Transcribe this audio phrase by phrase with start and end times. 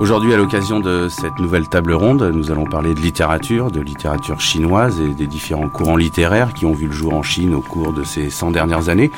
[0.00, 4.40] Aujourd'hui, à l'occasion de cette nouvelle table ronde, nous allons parler de littérature, de littérature
[4.40, 7.92] chinoise et des différents courants littéraires qui ont vu le jour en Chine au cours
[7.92, 9.10] de ces 100 dernières années.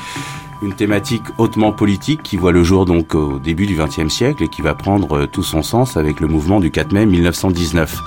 [0.63, 4.47] Une thématique hautement politique qui voit le jour donc au début du XXe siècle et
[4.47, 7.99] qui va prendre tout son sens avec le mouvement du 4 mai 1919.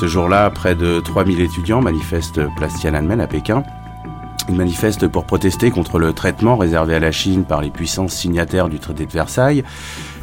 [0.00, 3.62] Ce jour-là, près de 3000 étudiants manifestent place Tiananmen à Pékin.
[4.48, 8.68] Ils manifestent pour protester contre le traitement réservé à la Chine par les puissances signataires
[8.68, 9.62] du traité de Versailles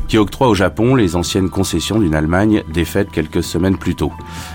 [0.08, 4.12] qui octroie au Japon les anciennes concessions d'une Allemagne défaite quelques semaines plus tôt.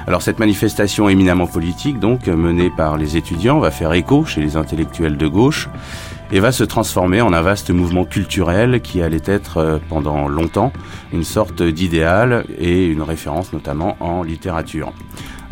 [0.07, 4.57] Alors cette manifestation éminemment politique, donc menée par les étudiants, va faire écho chez les
[4.57, 5.69] intellectuels de gauche
[6.33, 10.73] et va se transformer en un vaste mouvement culturel qui allait être euh, pendant longtemps
[11.13, 14.93] une sorte d'idéal et une référence notamment en littérature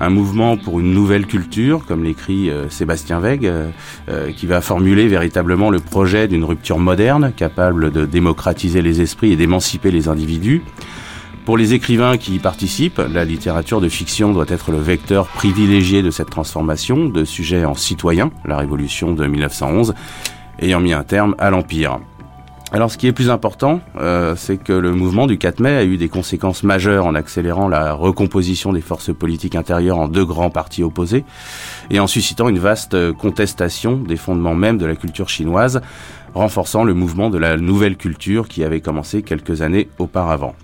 [0.00, 3.68] un mouvement pour une nouvelle culture, comme l'écrit euh, Sébastien Weig, euh,
[4.08, 9.32] euh, qui va formuler véritablement le projet d'une rupture moderne, capable de démocratiser les esprits
[9.32, 10.62] et d'émanciper les individus.
[11.44, 16.02] Pour les écrivains qui y participent, la littérature de fiction doit être le vecteur privilégié
[16.02, 19.94] de cette transformation de sujet en citoyen, la révolution de 1911,
[20.60, 21.98] ayant mis un terme à l'Empire.
[22.72, 25.84] Alors ce qui est plus important, euh, c'est que le mouvement du 4 mai a
[25.84, 30.50] eu des conséquences majeures en accélérant la recomposition des forces politiques intérieures en deux grands
[30.50, 31.24] partis opposés
[31.90, 35.80] et en suscitant une vaste contestation des fondements même de la culture chinoise,
[36.32, 40.54] renforçant le mouvement de la nouvelle culture qui avait commencé quelques années auparavant.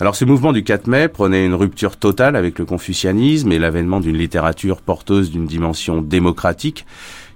[0.00, 4.00] Alors ce mouvement du 4 mai prenait une rupture totale avec le confucianisme et l'avènement
[4.00, 6.86] d'une littérature porteuse d'une dimension démocratique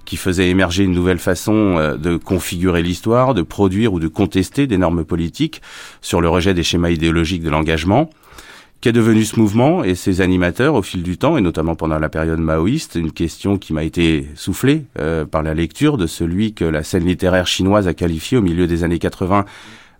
[0.05, 4.67] qui faisait émerger une nouvelle façon euh, de configurer l'histoire, de produire ou de contester
[4.67, 5.61] des normes politiques
[6.01, 8.09] sur le rejet des schémas idéologiques de l'engagement.
[8.81, 12.09] Qu'est devenu ce mouvement et ses animateurs au fil du temps, et notamment pendant la
[12.09, 16.65] période maoïste Une question qui m'a été soufflée euh, par la lecture de celui que
[16.65, 19.45] la scène littéraire chinoise a qualifié au milieu des années 80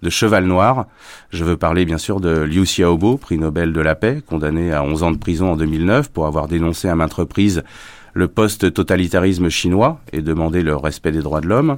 [0.02, 0.88] de cheval noir.
[1.30, 4.84] Je veux parler bien sûr de Liu Xiaobo, prix Nobel de la paix, condamné à
[4.84, 7.64] 11 ans de prison en 2009 pour avoir dénoncé à maintes reprises
[8.14, 11.78] le post-totalitarisme chinois et demander le respect des droits de l'homme.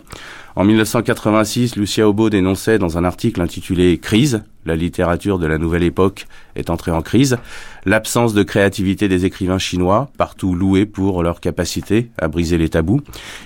[0.56, 5.84] En 1986, Lucia Obo dénonçait dans un article intitulé Crise, la littérature de la nouvelle
[5.84, 7.38] époque est entrée en crise,
[7.86, 13.02] l'absence de créativité des écrivains chinois, partout loués pour leur capacité à briser les tabous.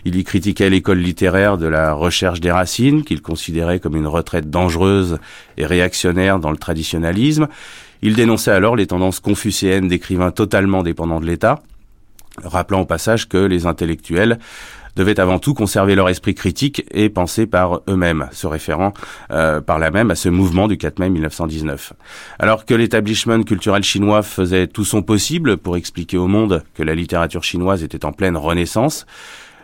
[0.05, 4.49] Il y critiquait l'école littéraire de la recherche des racines, qu'il considérait comme une retraite
[4.49, 5.17] dangereuse
[5.57, 7.47] et réactionnaire dans le traditionnalisme.
[8.01, 11.61] Il dénonçait alors les tendances confucéennes d'écrivains totalement dépendants de l'État,
[12.43, 14.39] rappelant au passage que les intellectuels
[14.95, 18.93] devaient avant tout conserver leur esprit critique et penser par eux-mêmes, se référant
[19.31, 21.93] euh, par là même à ce mouvement du 4 mai 1919.
[22.37, 26.95] Alors que l'établissement culturel chinois faisait tout son possible pour expliquer au monde que la
[26.95, 29.05] littérature chinoise était en pleine renaissance,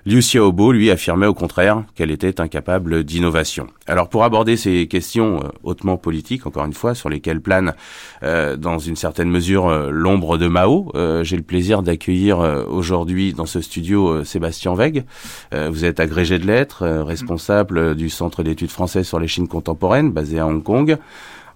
[0.07, 3.65] Liu Xiaobo, lui, affirmait au contraire qu'elle était incapable d'innovation.
[3.87, 7.73] Alors pour aborder ces questions euh, hautement politiques, encore une fois, sur lesquelles plane
[8.21, 10.91] euh, dans une certaine mesure euh, l'ombre de Mao,
[11.23, 12.37] j'ai le plaisir d'accueillir
[12.69, 15.05] aujourd'hui dans ce studio Sébastien Weig.
[15.51, 20.39] vous êtes agrégé de lettres, responsable du Centre d'études françaises sur les Chines contemporaines, basé
[20.39, 20.97] à Hong Kong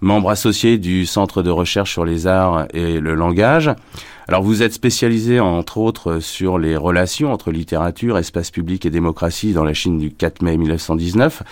[0.00, 3.70] membre associé du Centre de recherche sur les arts et le langage.
[4.30, 9.52] Alors vous êtes spécialisé entre autres sur les relations entre littérature, espace public et démocratie
[9.52, 11.42] dans la Chine du 4 mai 1919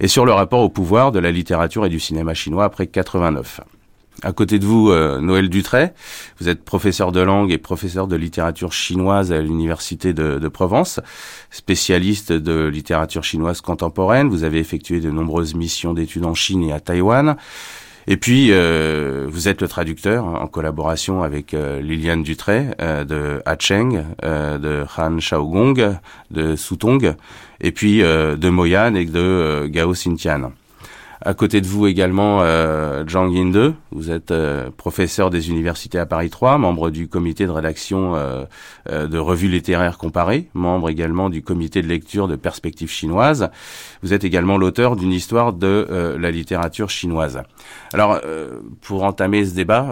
[0.00, 3.60] et sur le rapport au pouvoir de la littérature et du cinéma chinois après 89.
[4.24, 5.92] À côté de vous, euh, Noël Dutray,
[6.40, 10.98] vous êtes professeur de langue et professeur de littérature chinoise à l'Université de, de, Provence,
[11.52, 14.28] spécialiste de littérature chinoise contemporaine.
[14.28, 17.36] Vous avez effectué de nombreuses missions d'études en Chine et à Taïwan.
[18.06, 23.42] Et puis, euh, vous êtes le traducteur en collaboration avec euh, Liliane Dutray euh, de
[23.46, 25.96] Hacheng, euh, de Han Shaogong,
[26.30, 27.14] de Sutong,
[27.60, 30.52] et puis de Moyan et de Gao Xintian.
[31.20, 36.06] À côté de vous également, euh, Zhang Yinde, vous êtes euh, professeur des universités à
[36.06, 38.44] Paris 3, membre du comité de rédaction euh,
[38.90, 43.50] euh, de revues littéraires comparées, membre également du comité de lecture de perspectives chinoises.
[44.02, 47.42] Vous êtes également l'auteur d'une histoire de la littérature chinoise.
[47.92, 48.20] Alors,
[48.80, 49.86] pour entamer ce débat,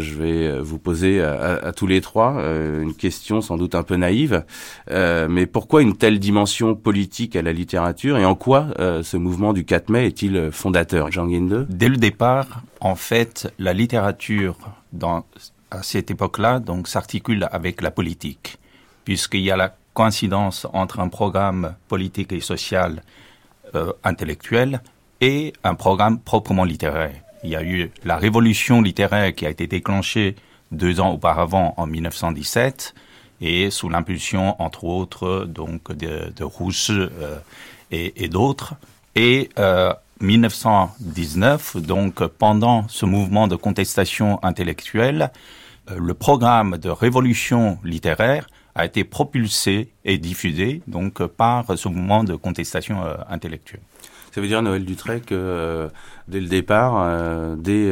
[0.00, 2.42] je vais vous poser à, à tous les trois
[2.82, 4.44] une question sans doute un peu naïve,
[4.90, 9.64] mais pourquoi une telle dimension politique à la littérature et en quoi ce mouvement du
[9.64, 14.56] 4 mai est-il fondateur, Jean Guinde Dès le départ, en fait, la littérature
[14.92, 15.24] dans,
[15.70, 18.58] à cette époque-là donc s'articule avec la politique,
[19.04, 23.02] puisqu'il y a la coïncidence entre un programme politique et social
[23.74, 24.80] euh, intellectuel
[25.20, 27.14] et un programme proprement littéraire.
[27.44, 30.36] Il y a eu la révolution littéraire qui a été déclenchée
[30.72, 32.94] deux ans auparavant, en 1917,
[33.40, 37.38] et sous l'impulsion, entre autres, donc de, de Rousse euh,
[37.90, 38.74] et, et d'autres.
[39.14, 45.30] Et euh, 1919, donc pendant ce mouvement de contestation intellectuelle,
[45.90, 52.24] euh, le programme de révolution littéraire a été propulsé et diffusé donc par ce mouvement
[52.24, 53.80] de contestation euh, intellectuelle.
[54.32, 55.88] Ça veut dire, Noël Dutré, que euh,
[56.28, 57.90] dès le départ, dès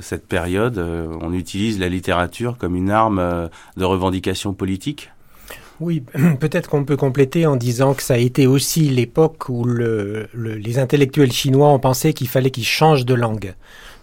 [0.00, 0.78] cette période,
[1.20, 5.10] on utilise la littérature comme une arme de revendication politique?
[5.80, 6.02] Oui,
[6.40, 11.32] peut-être qu'on peut compléter en disant que ça a été aussi l'époque où les intellectuels
[11.32, 13.54] chinois ont pensé qu'il fallait qu'ils changent de langue.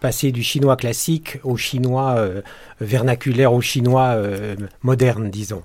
[0.01, 2.41] Passer du chinois classique au chinois euh,
[2.79, 5.62] vernaculaire, au chinois euh, moderne, disons.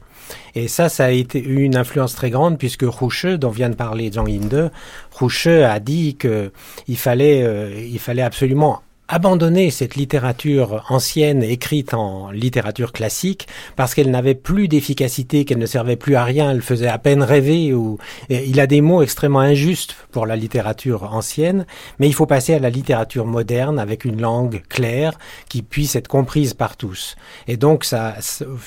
[0.55, 4.11] Et ça, ça a été une influence très grande puisque Rouche, dont vient de parler
[4.13, 4.71] Zhang Yinde,
[5.13, 12.31] Rouche a dit qu'il fallait, euh, il fallait absolument abandonner cette littérature ancienne écrite en
[12.31, 16.89] littérature classique parce qu'elle n'avait plus d'efficacité, qu'elle ne servait plus à rien, elle faisait
[16.89, 17.99] à peine rêver ou
[18.29, 21.67] il a des mots extrêmement injustes pour la littérature ancienne,
[21.99, 25.19] mais il faut passer à la littérature moderne avec une langue claire
[25.49, 27.17] qui puisse être comprise par tous.
[27.47, 28.17] Et donc ça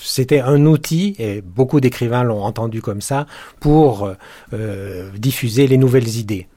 [0.02, 3.26] c'était un outil et beaucoup d'écrivains l'ont entendu comme ça
[3.60, 4.12] pour
[4.54, 6.48] euh, diffuser les nouvelles idées.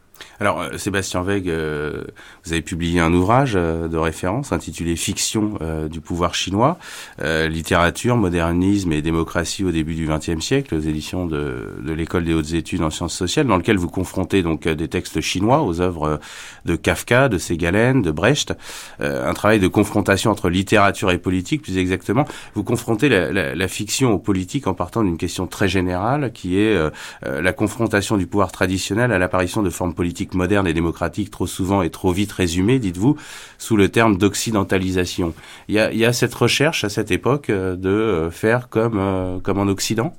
[0.42, 2.02] Alors, euh, Sébastien Weig, euh,
[2.44, 5.56] vous avez publié un ouvrage euh, de référence intitulé Fiction
[5.88, 6.78] du pouvoir chinois,
[7.20, 12.54] littérature, modernisme et démocratie au début du XXe siècle, aux éditions de, l'école des hautes
[12.54, 16.20] études en sciences sociales, dans lequel vous confrontez donc des textes chinois aux œuvres
[16.64, 18.54] de Kafka, de Ségalen, de Brecht,
[19.00, 22.24] un travail de confrontation entre littérature et politique, plus exactement.
[22.54, 26.58] Vous confrontez la, la, la fiction aux politiques en partant d'une question très générale, qui
[26.58, 26.76] est
[27.22, 31.82] la confrontation du pouvoir traditionnel à l'apparition de formes politiques moderne et démocratique trop souvent
[31.82, 33.16] et trop vite résumée, dites-vous,
[33.58, 35.34] sous le terme d'occidentalisation.
[35.68, 39.58] Il y a, cette recherche à cette époque euh, de euh, faire comme, euh, comme
[39.58, 40.14] en Occident?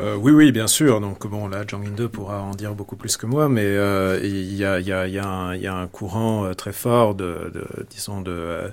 [0.00, 1.00] Euh, oui, oui, bien sûr.
[1.00, 4.54] Donc bon, là, Zhang Yin pourra en dire beaucoup plus que moi, mais euh, il
[4.54, 8.70] y, a, un, courant euh, très fort de, de disons, de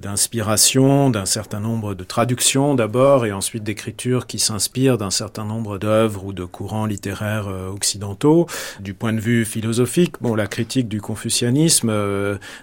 [0.00, 5.78] d'inspiration, d'un certain nombre de traductions d'abord, et ensuite d'écriture qui s'inspirent d'un certain nombre
[5.78, 8.46] d'œuvres ou de courants littéraires occidentaux.
[8.80, 11.90] Du point de vue philosophique, bon, la critique du confucianisme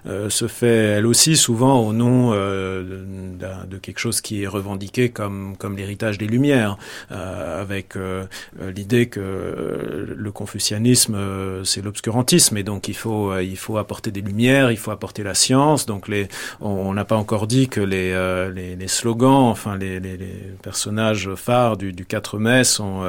[0.05, 5.77] se fait elle aussi souvent au nom de quelque chose qui est revendiqué comme comme
[5.77, 6.58] l'héritage des Lumières
[7.11, 8.25] euh, avec euh,
[8.75, 11.17] l'idée que le confucianisme
[11.63, 15.33] c'est l'obscurantisme et donc il faut il faut apporter des lumières, il faut apporter la
[15.33, 15.85] science.
[15.85, 16.27] Donc les
[16.59, 18.13] on n'a pas encore dit que les,
[18.53, 19.99] les, les, slogans, enfin les,
[20.61, 23.03] personnages phares du, du 4 mai sont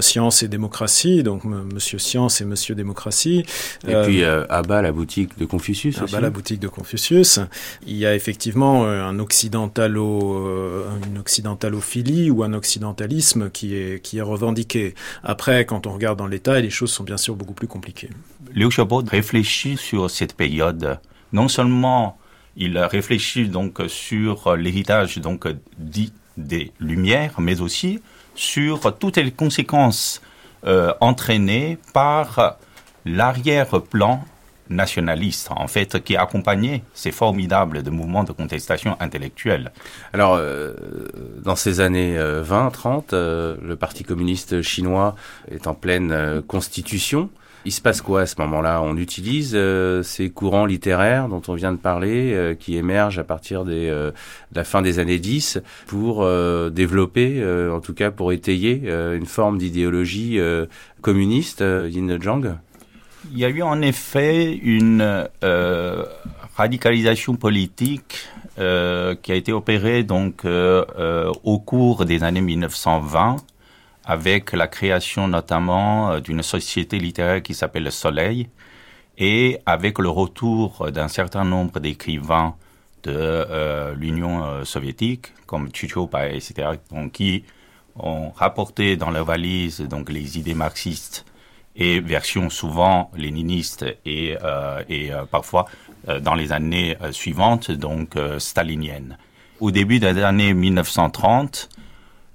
[0.00, 1.22] science et démocratie.
[1.22, 3.44] Donc Monsieur Science et Monsieur Démocratie.
[3.86, 5.98] Et puis à bas la boutique de Confucius.
[5.98, 7.40] À bas la boutique de Confucius.
[7.86, 14.94] Il y a effectivement un occidentalo, une occidentalophilie ou un occidentalisme qui est, revendiqué.
[15.24, 18.10] Après, quand on regarde dans l'État, les choses sont bien sûr beaucoup plus compliquées.
[18.54, 21.00] Liu Xiaobo réfléchit sur cette période.
[21.32, 22.18] Non seulement
[22.56, 25.48] il réfléchit donc sur l'héritage donc
[25.78, 28.00] dit des Lumières, mais aussi
[28.34, 30.22] sur toutes les conséquences
[30.66, 32.56] euh, entraînées par
[33.04, 34.24] l'arrière-plan
[34.74, 39.72] nationaliste, en fait, qui accompagnait ces formidables mouvements de contestation intellectuelle.
[40.12, 40.74] Alors, euh,
[41.42, 45.14] dans ces années 20, euh, 30, euh, le Parti communiste chinois
[45.50, 47.30] est en pleine constitution.
[47.64, 48.82] Il se passe quoi à ce moment-là?
[48.82, 49.56] On utilise
[50.02, 54.12] ces courants littéraires dont on vient de parler, qui émergent à partir de
[54.52, 56.28] la fin des années 10, pour
[56.72, 57.40] développer,
[57.72, 60.40] en tout cas pour étayer une forme d'idéologie
[61.02, 62.56] communiste, Yin Zhang?
[63.32, 66.04] Il y a eu en effet une euh,
[66.56, 68.26] radicalisation politique
[68.58, 73.36] euh, qui a été opérée donc euh, au cours des années 1920
[74.04, 78.48] avec la création notamment d'une société littéraire qui s'appelle Le Soleil
[79.16, 82.54] et avec le retour d'un certain nombre d'écrivains
[83.04, 87.44] de l'Union soviétique comme Chuchopa, etc., donc, qui
[87.96, 91.24] ont rapporté dans leur valise donc les idées marxistes
[91.76, 95.66] et version souvent léniniste et, euh, et euh, parfois
[96.08, 99.18] euh, dans les années suivantes donc stalinienne.
[99.60, 101.68] Au début des années 1930,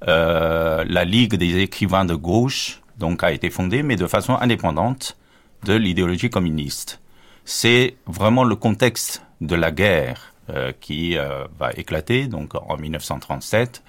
[0.02, 5.18] la Ligue des écrivains de gauche donc a été fondée, mais de façon indépendante
[5.66, 7.02] de l'idéologie communiste.
[7.44, 10.34] C'est vraiment le contexte de la guerre
[10.80, 13.84] qui va éclater donc en 1937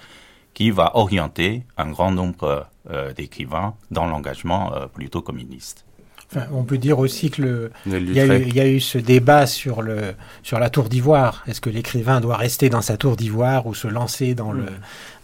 [0.58, 2.66] qui va orienter un grand nombre
[3.16, 5.84] d'écrivains dans l'engagement euh, plutôt communiste.
[6.52, 10.58] on peut dire aussi que le, il y, a eu, ce débat sur le sur
[10.58, 11.42] la tour d'ivoire.
[11.46, 14.66] Est-ce que l'écrivain doit rester dans sa tour d'ivoire ou se lancer dans le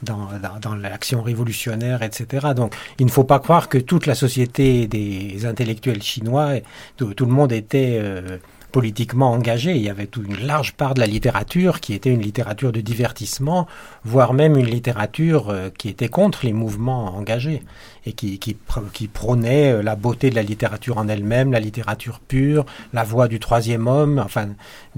[0.03, 0.29] dans,
[0.61, 2.49] dans, l'action révolutionnaire, etc.
[2.55, 6.57] Donc, il ne faut pas croire que toute la société des intellectuels chinois,
[6.99, 8.37] tout, tout le monde était euh,
[8.75, 9.77] politiquement engagé.
[9.77, 13.69] Il y avait une large part de la littérature qui était une littérature de divertissement,
[14.05, 17.63] voire même une littérature euh, qui était contre les mouvements engagés
[18.05, 22.67] et qui, qui, prônait euh, la beauté de la littérature en elle-même, la littérature pure,
[22.93, 24.49] la voix du troisième homme, enfin,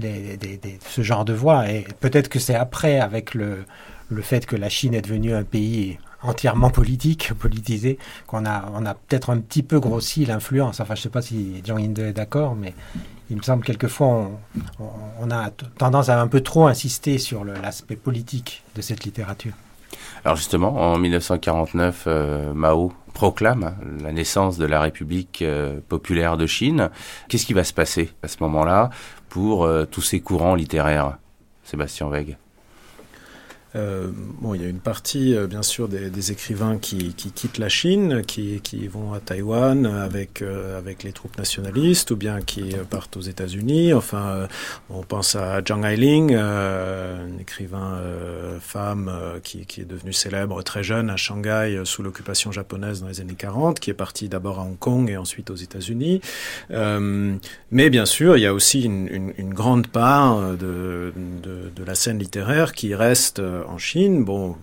[0.01, 1.69] ce genre de voix.
[1.69, 3.63] Et peut-être que c'est après, avec le,
[4.09, 8.85] le fait que la Chine est devenue un pays entièrement politique, politisé, qu'on a, on
[8.85, 10.79] a peut-être un petit peu grossi l'influence.
[10.79, 12.73] Enfin, je ne sais pas si Jean Inde est d'accord, mais
[13.29, 14.31] il me semble quelquefois
[15.19, 19.53] on, a tendance à un peu trop insister sur l'aspect politique de cette littérature.
[20.23, 26.45] Alors justement, en 1949, euh, Mao proclame la naissance de la République euh, populaire de
[26.45, 26.89] Chine.
[27.27, 28.89] Qu'est-ce qui va se passer à ce moment-là
[29.29, 31.17] pour euh, tous ces courants littéraires,
[31.63, 32.37] Sébastien Weg
[33.75, 37.57] euh, bon, il y a une partie, euh, bien sûr, des, écrivains qui, qui, quittent
[37.57, 42.41] la Chine, qui, qui vont à Taïwan avec, euh, avec les troupes nationalistes, ou bien
[42.41, 43.93] qui partent aux États-Unis.
[43.93, 44.47] Enfin,
[44.89, 48.01] on pense à Zhang Ailing, un écrivain
[48.59, 49.11] femme
[49.43, 53.35] qui, qui, est devenu célèbre très jeune à Shanghai sous l'occupation japonaise dans les années
[53.35, 56.21] 40, qui est parti d'abord à Hong Kong et ensuite aux États-Unis.
[56.69, 62.73] mais bien sûr, il y a aussi une, grande part de, de, la scène littéraire
[62.73, 64.55] qui reste en Chine, bon,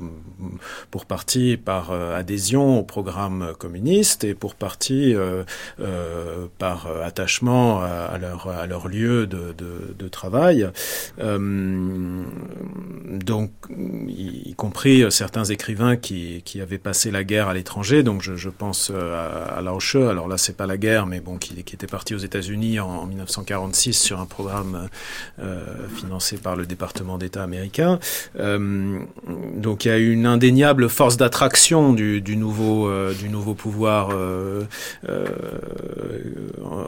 [0.91, 5.45] pour partie par euh, adhésion au programme communiste et pour partie euh,
[5.81, 10.69] euh, par attachement à, leur, à leur lieu de, de, travail.
[11.19, 11.91] donc,
[14.09, 18.03] y, compris certains écrivains qui, qui avaient passé la guerre à l'étranger.
[18.03, 19.79] Donc, je, pense à, à Lao.
[19.95, 23.07] Alors là, c'est pas la guerre, mais bon, qui, était parti aux États-Unis en, en,
[23.07, 24.89] 1946 sur un programme
[25.97, 27.99] financé par le département d'État américain.
[28.39, 28.59] Euh,
[29.57, 34.11] donc il y a une indéniable force d'attraction du, du, nouveau, euh, du nouveau pouvoir
[34.13, 34.65] euh,
[35.09, 35.25] euh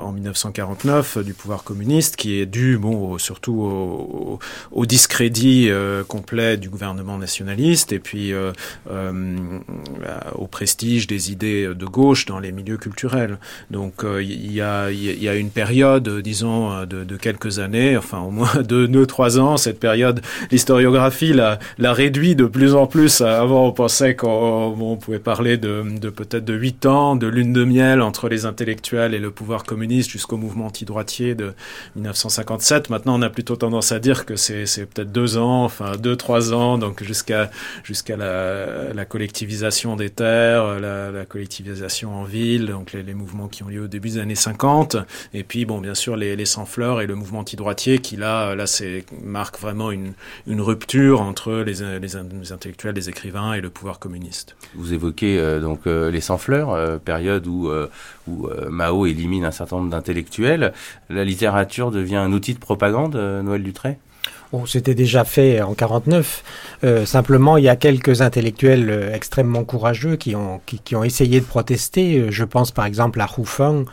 [0.02, 4.38] en 1949, du pouvoir communiste, qui est dû bon, surtout au,
[4.72, 5.70] au discrédit
[6.08, 8.32] complet du gouvernement nationaliste et puis
[10.34, 13.38] au prestige des idées de gauche dans les milieux culturels.
[13.70, 18.30] Donc il y, a, y a une période, disons, de, de quelques années, enfin au
[18.30, 23.21] moins deux, deux trois ans, cette période, l'historiographie l'a, l'a réduit de plus en plus.
[23.21, 28.02] Avant, on pensait qu'on pouvait parler de, peut-être de huit ans, de lune de miel
[28.02, 31.55] entre les intellectuels et le pouvoir communiste jusqu'au mouvement anti-droitier de
[31.95, 32.90] 1957.
[32.90, 36.52] Maintenant, on a plutôt tendance à dire que c'est peut-être deux ans, enfin deux, trois
[36.52, 37.52] ans, donc jusqu'à
[37.85, 43.85] jusqu'à la, collectivisation des terres, la, collectivisation en ville, donc les, mouvements qui ont lieu
[43.85, 44.97] au début des années 50.
[45.35, 48.64] Et puis, bon, bien sûr, les, sans-fleurs et le mouvement anti-droitier qui, là, là
[49.23, 50.14] marque vraiment une
[50.61, 54.56] rupture entre les, les, intellectuels, les écrivains et le pouvoir communiste.
[54.75, 57.88] Vous évoquez euh, donc euh, les sans-fleurs, euh, période où, euh,
[58.26, 60.73] où euh, Mao élimine un certain nombre d'intellectuels.
[61.11, 63.99] La littérature devient un outil de propagande, Noël Dutré?
[64.52, 66.45] Bon, C'était déjà fait en 49.
[67.04, 71.45] simplement, il y a quelques intellectuels extrêmement courageux qui ont, qui, qui, ont essayé de
[71.45, 72.26] protester.
[72.30, 73.85] Je pense par exemple à Hu Feng.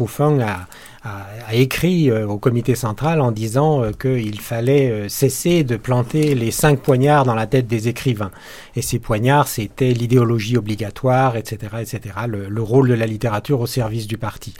[0.00, 0.66] Hu Feng a,
[1.02, 5.76] a, a écrit euh, au comité central en disant euh, qu'il fallait euh, cesser de
[5.76, 8.30] planter les cinq poignards dans la tête des écrivains.
[8.76, 13.66] Et ces poignards, c'était l'idéologie obligatoire, etc., etc., le, le, rôle de la littérature au
[13.66, 14.54] service du parti.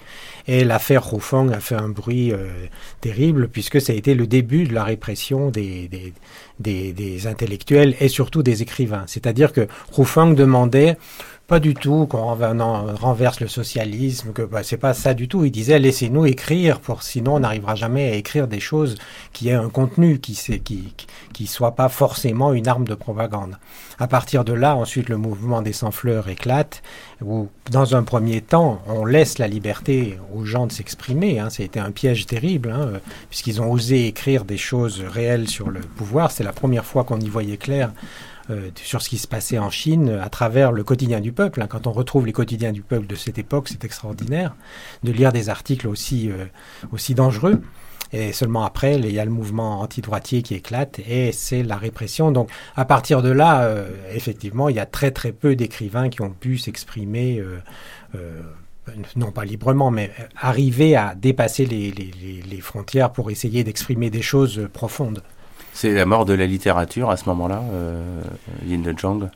[0.49, 2.33] Et l'affaire Roufong a fait un bruit
[3.01, 6.13] terrible puisque ça a été le début de la répression des, des,
[6.59, 9.05] des, des intellectuels et surtout des écrivains.
[9.07, 10.97] C'est-à-dire que Roufong demandait
[11.50, 12.37] pas du tout qu'on
[12.95, 15.45] renverse le socialisme, que bah, c'est pas ça du tout.
[15.45, 18.95] Il disait laissez-nous écrire, pour sinon on n'arrivera jamais à écrire des choses
[19.33, 20.95] qui aient un contenu, qui qui
[21.33, 23.59] qui soit pas forcément une arme de propagande.
[23.99, 26.85] À partir de là, ensuite le mouvement des sans-fleurs éclate,
[27.21, 31.40] où dans un premier temps on laisse la liberté aux gens de s'exprimer.
[31.40, 31.50] Hein.
[31.50, 36.30] C'était un piège terrible, hein, puisqu'ils ont osé écrire des choses réelles sur le pouvoir.
[36.30, 37.90] C'est la première fois qu'on y voyait clair
[38.50, 41.62] euh, sur ce qui se passait en Chine à travers le quotidien du peuple.
[41.62, 41.66] Hein.
[41.69, 44.54] Quand on retrouve les quotidiens du peuple de cette époque, c'est extraordinaire
[45.02, 46.47] de lire des articles aussi, euh,
[46.92, 47.62] aussi dangereux.
[48.12, 52.33] Et seulement après, il y a le mouvement anti-droitier qui éclate et c'est la répression.
[52.33, 56.23] Donc à partir de là, euh, effectivement, il y a très très peu d'écrivains qui
[56.23, 57.38] ont pu s'exprimer.
[57.38, 57.59] Euh,
[58.16, 58.40] euh,
[59.14, 65.23] non pas librement, mais arriver à dépasser les frontières pour essayer d'exprimer des choses profondes.
[65.81, 68.23] C'est la mort de la littérature à ce moment-là, euh,
[68.67, 69.31] Yin de Zhang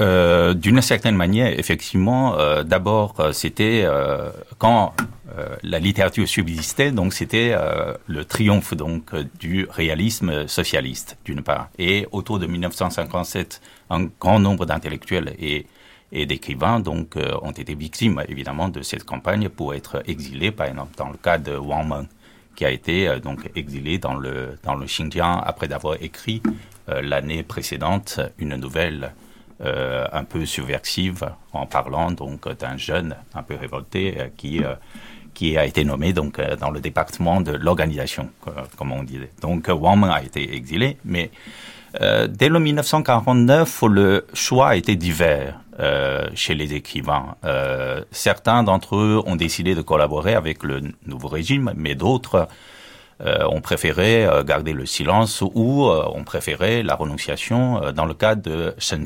[0.00, 4.94] euh, D'une certaine manière, effectivement, euh, d'abord, euh, c'était euh, quand
[5.64, 7.56] la littérature subsistait, donc c'était
[8.06, 11.70] le triomphe donc du réalisme socialiste d'une part.
[11.78, 15.66] Et autour de 1957, un grand nombre d'intellectuels et
[16.12, 20.96] et d'écrivains donc ont été victimes évidemment de cette campagne pour être exilés par exemple
[20.96, 22.08] dans le cas de Wang Meng
[22.60, 26.42] qui a été donc exilé dans le dans le Xinjiang après avoir écrit
[26.88, 29.12] l'année précédente une nouvelle
[29.62, 34.72] euh, un peu subversive en parlant donc d'un jeune un peu révolté euh, qui euh,
[35.34, 38.30] qui a été nommé donc dans le département de l'organisation,
[38.76, 39.30] comme on disait.
[39.42, 41.30] Donc Wang a été exilé, mais
[42.28, 45.60] dès le 1949, le choix a été divers
[46.34, 47.36] chez les écrivains.
[48.10, 52.48] certains d'entre eux ont décidé de collaborer avec le nouveau régime, mais d'autres
[53.22, 57.92] euh, on préférait euh, garder le silence ou euh, on préférait la renonciation.
[57.92, 59.04] dans le cas de Shen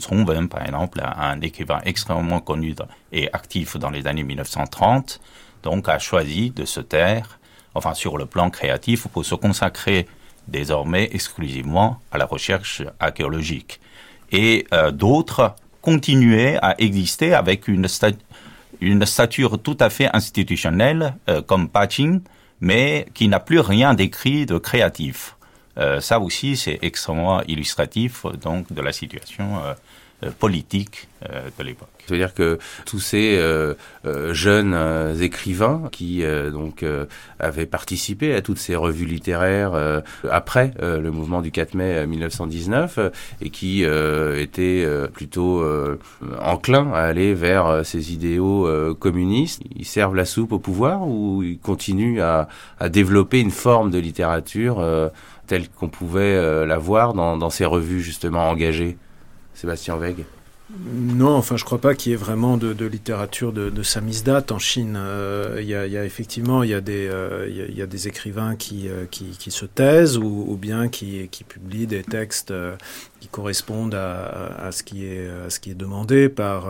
[0.48, 2.76] par exemple, un écrivain extrêmement connu
[3.12, 5.20] et actif dans les années 1930,
[5.64, 7.40] donc a choisi de se taire,
[7.74, 10.06] enfin sur le plan créatif, pour se consacrer
[10.46, 13.80] désormais exclusivement à la recherche archéologique.
[14.30, 15.54] Et d'autres
[15.84, 17.86] continuaient à exister avec une,
[18.80, 21.14] une stature tout à fait institutionnelle,
[21.46, 22.20] comme Pachin,
[22.60, 25.36] mais qui n'a plus rien d'écrit de créatif.
[25.78, 29.74] Euh, ça aussi, c'est extrêmement illustratif donc de la situation euh, euh,
[30.38, 31.88] politique de l'époque.
[32.06, 33.40] C'est-à-dire que tous ces
[34.32, 36.84] jeunes écrivains qui donc
[37.38, 42.98] avaient participé à toutes ces revues littéraires après le mouvement du 4 mai 1919
[43.40, 45.64] et qui étaient plutôt
[46.40, 51.58] enclins à aller vers ces idéaux communistes, ils servent la soupe au pouvoir ou ils
[51.58, 54.84] continuent à, à développer une forme de littérature
[55.46, 58.98] telle qu'on pouvait la voir dans, dans ces revues justement engagées?
[59.64, 59.96] Sébastien
[60.90, 64.58] non, enfin, je crois pas qu'il y ait vraiment de, littérature de, de samizdat en
[64.58, 64.94] Chine.
[64.96, 69.66] Euh, il y, a, effectivement, il y a des, euh, écrivains qui, euh, qui, se
[69.66, 72.52] taisent ou, bien qui, publient des textes
[73.28, 76.66] correspondent à, ce qui est, ce qui est demandé par,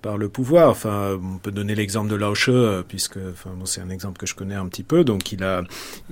[0.00, 0.70] par le pouvoir.
[0.70, 2.50] Enfin, on peut donner l'exemple de Lao She,
[2.88, 3.18] puisque,
[3.64, 5.04] c'est un exemple que je connais un petit peu.
[5.04, 5.62] Donc, il a,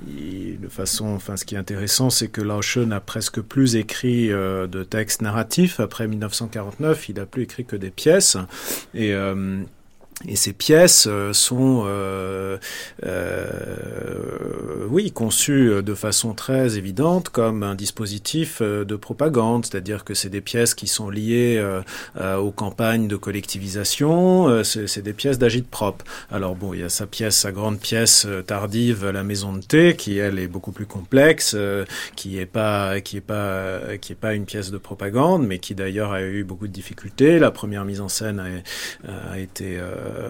[0.07, 4.85] de façon, enfin, ce qui est intéressant, c'est que Lao n'a presque plus écrit de
[4.85, 8.37] textes narratifs après 1949, il n'a plus écrit que des pièces.
[8.95, 9.63] Et euh,
[10.29, 12.59] et ces pièces euh, sont, euh,
[13.07, 20.13] euh, oui, conçues de façon très évidente comme un dispositif euh, de propagande, c'est-à-dire que
[20.13, 25.69] c'est des pièces qui sont liées euh, aux campagnes de collectivisation, c'est des pièces d'agite
[25.69, 26.05] propre.
[26.31, 29.97] Alors bon, il y a sa pièce, sa grande pièce tardive, La Maison de thé,
[29.97, 31.57] qui elle est beaucoup plus complexe,
[32.17, 35.75] qui est pas, qui est pas, qui est pas une pièce de propagande, mais qui
[35.75, 37.39] d'ailleurs a eu beaucoup de difficultés.
[37.39, 38.63] La première mise en scène
[39.07, 39.79] a, été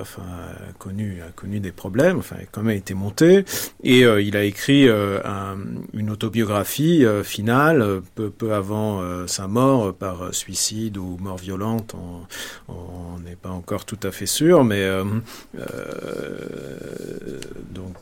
[0.00, 3.44] enfin, a connu, connu des problèmes, enfin, a quand même été monté,
[3.82, 5.58] et euh, il a écrit euh, un,
[5.92, 11.94] une autobiographie finale peu, peu avant sa mort par suicide ou mort violente.
[12.68, 14.88] On n'est pas encore tout à fait sûr, mais
[17.72, 17.96] donc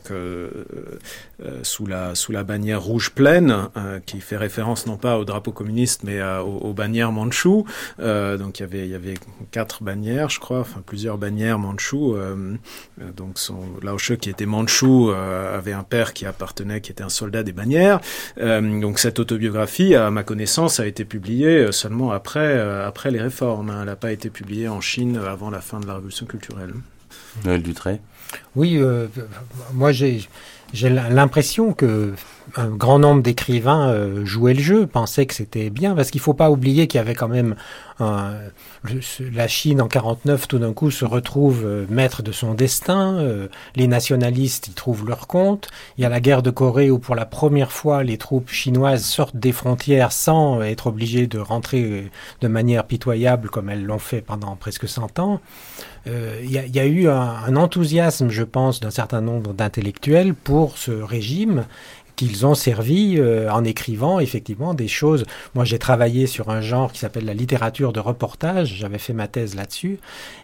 [1.63, 3.69] sous la sous la bannière rouge pleine,
[4.05, 7.65] qui fait référence non pas au drapeau communiste mais aux, bannières manchou.
[7.99, 9.15] donc il y avait y avait
[9.51, 12.15] quatre bannières, je crois, enfin plusieurs bannières mandchou.
[12.15, 12.55] Euh,
[13.01, 16.91] euh, donc son Lao She, qui était mandchou, euh, avait un père qui appartenait, qui
[16.91, 17.99] était un soldat des bannières.
[18.37, 23.73] donc cette autobiographie, à ma connaissance, a été publiée seulement après, après les réformes.
[23.79, 26.73] Elle n'a pas été publiée en Chine avant la fin de la révolution culturelle.
[27.45, 27.99] Noël Dutré
[28.55, 28.81] Oui,
[29.73, 30.27] moi j'ai
[30.73, 32.13] j'ai l'impression que
[32.55, 36.33] un grand nombre d'écrivains euh, jouaient le jeu, pensaient que c'était bien, parce qu'il faut
[36.33, 37.55] pas oublier qu'il y avait quand même
[37.99, 43.49] la Chine en 49 tout d'un coup se retrouve euh, maître de son destin, euh,
[43.75, 47.15] les nationalistes y trouvent leur compte, il y a la guerre de Corée où pour
[47.15, 52.47] la première fois les troupes chinoises sortent des frontières sans être obligées de rentrer de
[52.47, 55.41] manière pitoyable comme elles l'ont fait pendant presque 100 ans.
[56.05, 61.65] Il y, a eu un, enthousiasme, je pense, d'un certain nombre d'intellectuels pour ce régime
[62.19, 65.23] qu'ils ont servi euh, en écrivant effectivement des choses.
[65.55, 68.75] Moi, j'ai travaillé sur un genre qui s'appelle la littérature de reportage.
[68.75, 69.99] J'avais fait ma thèse là-dessus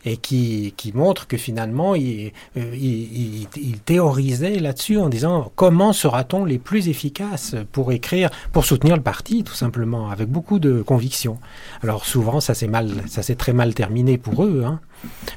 [0.06, 5.92] et qui, qui montre que finalement, il, euh, il, il, théorisait là-dessus en disant comment
[5.92, 10.82] sera-t-on les plus efficaces pour écrire, pour soutenir le parti, tout simplement, avec beaucoup de
[10.82, 11.40] conviction.
[11.84, 14.64] Alors souvent, ça s'est mal, ça s'est très mal terminé pour eux.
[14.66, 14.80] Hein.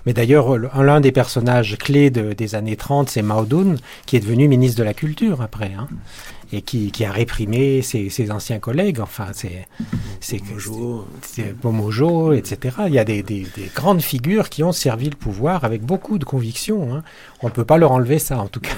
[0.06, 3.76] Mais d'ailleurs, l'un des personnages clés de, des années 30, c'est Mao Dun,
[4.06, 5.72] qui est devenu ministre de la Culture après.
[5.78, 5.88] Hein.
[6.52, 9.00] Et qui, qui a réprimé ses, ses, anciens collègues.
[9.00, 9.66] Enfin, c'est
[10.20, 10.40] c'est
[11.60, 12.76] Pomojo, etc.
[12.86, 16.18] Il y a des, des, des, grandes figures qui ont servi le pouvoir avec beaucoup
[16.18, 16.94] de conviction.
[16.94, 17.02] Hein.
[17.42, 18.70] On ne peut pas leur enlever ça, en tout cas.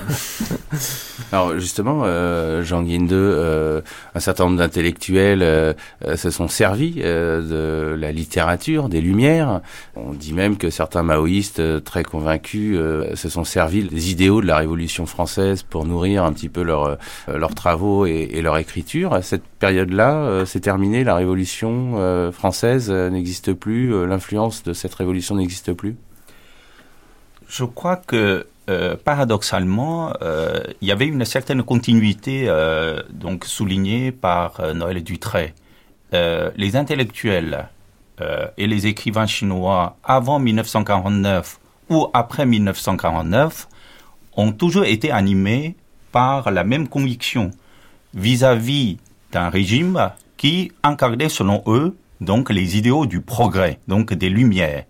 [1.33, 3.81] Alors justement, euh, Jean Guinde, euh,
[4.15, 5.73] un certain nombre d'intellectuels euh,
[6.05, 9.61] euh se sont servis euh, de la littérature, des Lumières.
[9.97, 12.79] On dit même que certains maoïstes très convaincus
[13.15, 16.99] se sont servis des idéaux de la Révolution française pour nourrir un petit peu leur,
[17.29, 19.13] leurs travaux et, leur écriture.
[19.13, 25.73] À cette période-là, c'est terminé, la Révolution française n'existe plus, l'influence de cette révolution n'existe
[25.75, 25.97] plus
[27.51, 34.13] je crois que euh, paradoxalement, euh, il y avait une certaine continuité euh, donc soulignée
[34.13, 35.55] par Noël Dutré.
[36.13, 37.69] les intellectuels
[38.59, 43.67] et les écrivains chinois avant 1949 ou après 1949
[44.37, 45.75] ont toujours été animés
[46.13, 47.51] par la même conviction
[48.15, 48.99] vis-à-vis
[49.33, 54.85] d'un régime qui incarnait selon eux donc les idéaux du progrès, donc des lumières.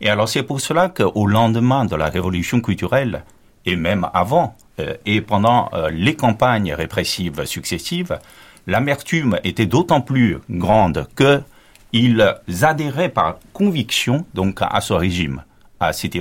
[0.00, 3.24] Et alors c'est pour cela qu'au lendemain de la révolution culturelle,
[3.64, 8.18] et même avant, euh, et pendant euh, les campagnes répressives successives,
[8.66, 15.42] l'amertume était d'autant plus grande qu'ils adhéraient par conviction donc à ce régime,
[15.80, 16.14] à cette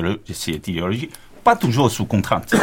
[0.68, 1.10] idéologie,
[1.46, 2.56] pas toujours sous contrainte.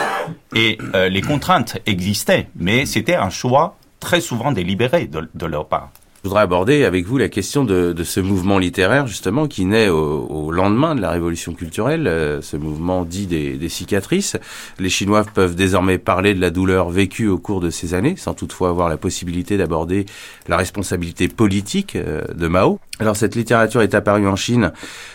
[0.54, 5.90] Et euh, les contraintes existaient, mais c'était un choix très souvent délibéré de leur part.
[6.22, 10.52] Je voudrais aborder avec vous la question de, ce mouvement littéraire justement qui naît au,
[10.52, 14.36] lendemain de la révolution culturelle, euh, ce mouvement dit des, des, cicatrices.
[14.78, 18.34] Les Chinois peuvent désormais parler de la douleur vécue au cours de ces années, sans
[18.34, 20.06] toutefois avoir la possibilité d'aborder
[20.46, 22.78] la responsabilité politique euh, de Mao.
[22.98, 24.70] Alors cette littérature est apparue en Chine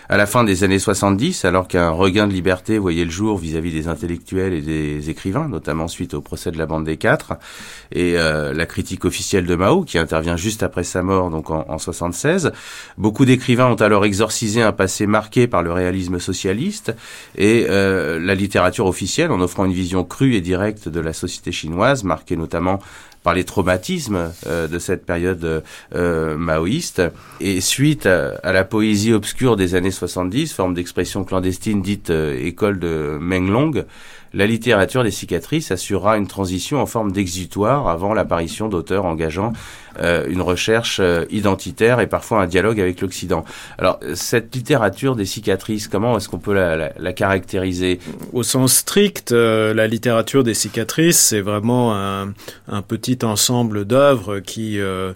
[0.09, 3.71] à la fin des années 70, alors qu'un regain de liberté voyait le jour vis-à-vis
[3.71, 7.33] des intellectuels et des écrivains, notamment suite au procès de la bande des quatre,
[7.91, 11.65] et euh, la critique officielle de Mao, qui intervient juste après sa mort, donc en,
[11.67, 12.51] en 76.
[12.97, 16.95] Beaucoup d'écrivains ont alors exorcisé un passé marqué par le réalisme socialiste
[17.35, 21.51] et euh, la littérature officielle, en offrant une vision crue et directe de la société
[21.51, 22.79] chinoise, marquée notamment
[23.23, 25.63] par les traumatismes euh, de cette période
[25.95, 27.01] euh, maoïste.
[27.39, 32.80] Et suite à, la poésie obscure des années 70, forme d'expression clandestine dite euh, école
[32.80, 33.86] de Menglong,
[34.34, 39.53] la littérature des cicatrices assurera une transition en forme d'exutoire avant l'apparition d'auteurs engageant
[40.27, 43.43] une recherche euh, identitaire et parfois un dialogue avec l'Occident.
[43.77, 47.99] Alors, cette littérature des cicatrices, comment est-ce qu'on peut la, caractériser?
[48.33, 52.33] Au sens strict, euh, la littérature des cicatrices, c'est vraiment un,
[52.88, 55.13] petit ensemble d'œuvres qui, à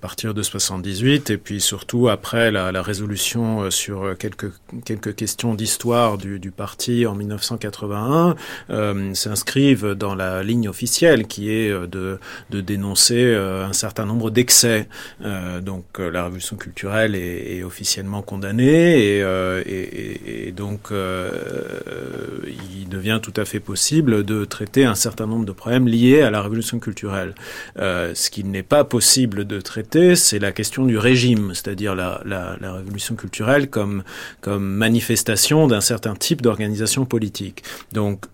[0.00, 4.50] partir de 78, et puis surtout après la, résolution sur quelques,
[4.84, 8.36] quelques questions d'histoire du, parti en 1981
[8.70, 14.30] euh, s'inscrivent dans la ligne officielle qui est euh, de dénoncer euh, un certain nombre
[14.30, 14.88] d'excès.
[15.24, 19.20] Euh, donc euh, la révolution culturelle est, officiellement condamnée
[19.66, 25.88] et, donc il devient tout à fait possible de traiter un certain nombre de problèmes
[25.88, 27.34] liés à la révolution culturelle.
[27.76, 32.20] ce qui n'est pas possible de traiter, c'est la question du régime, c'est-à-dire la,
[32.60, 34.02] révolution culturelle comme,
[34.40, 37.62] comme manifestation d'un certain type d'organisation politique.
[37.92, 38.26] Donc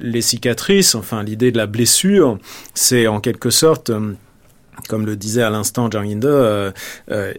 [0.00, 2.38] les cicatrices, enfin l'idée de la blessure,
[2.74, 4.14] c'est en quelque sorte euh,
[4.88, 6.70] comme le disait à l'instant Zhang Yinde, euh,
[7.10, 7.32] euh,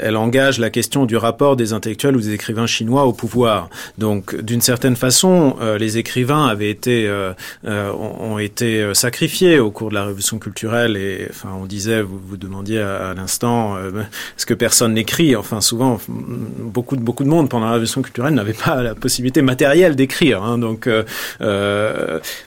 [0.00, 3.68] elle engage la question du rapport des intellectuels ou des écrivains chinois au pouvoir.
[3.98, 7.32] Donc, d'une certaine façon, euh, les écrivains avaient été euh,
[7.66, 10.96] euh, ont été sacrifiés au cours de la révolution culturelle.
[10.96, 15.36] Et enfin, on disait, vous vous demandiez à, l'instant, est-ce que personne n'écrit?
[15.36, 19.42] Enfin, souvent, beaucoup de beaucoup de monde pendant la révolution culturelle n'avait pas la possibilité
[19.42, 20.42] matérielle d'écrire.
[20.42, 20.88] Hein, donc,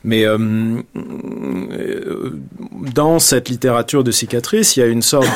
[0.04, 0.26] mais
[2.94, 5.30] dans cette littérature de cicatrices il y a une sorte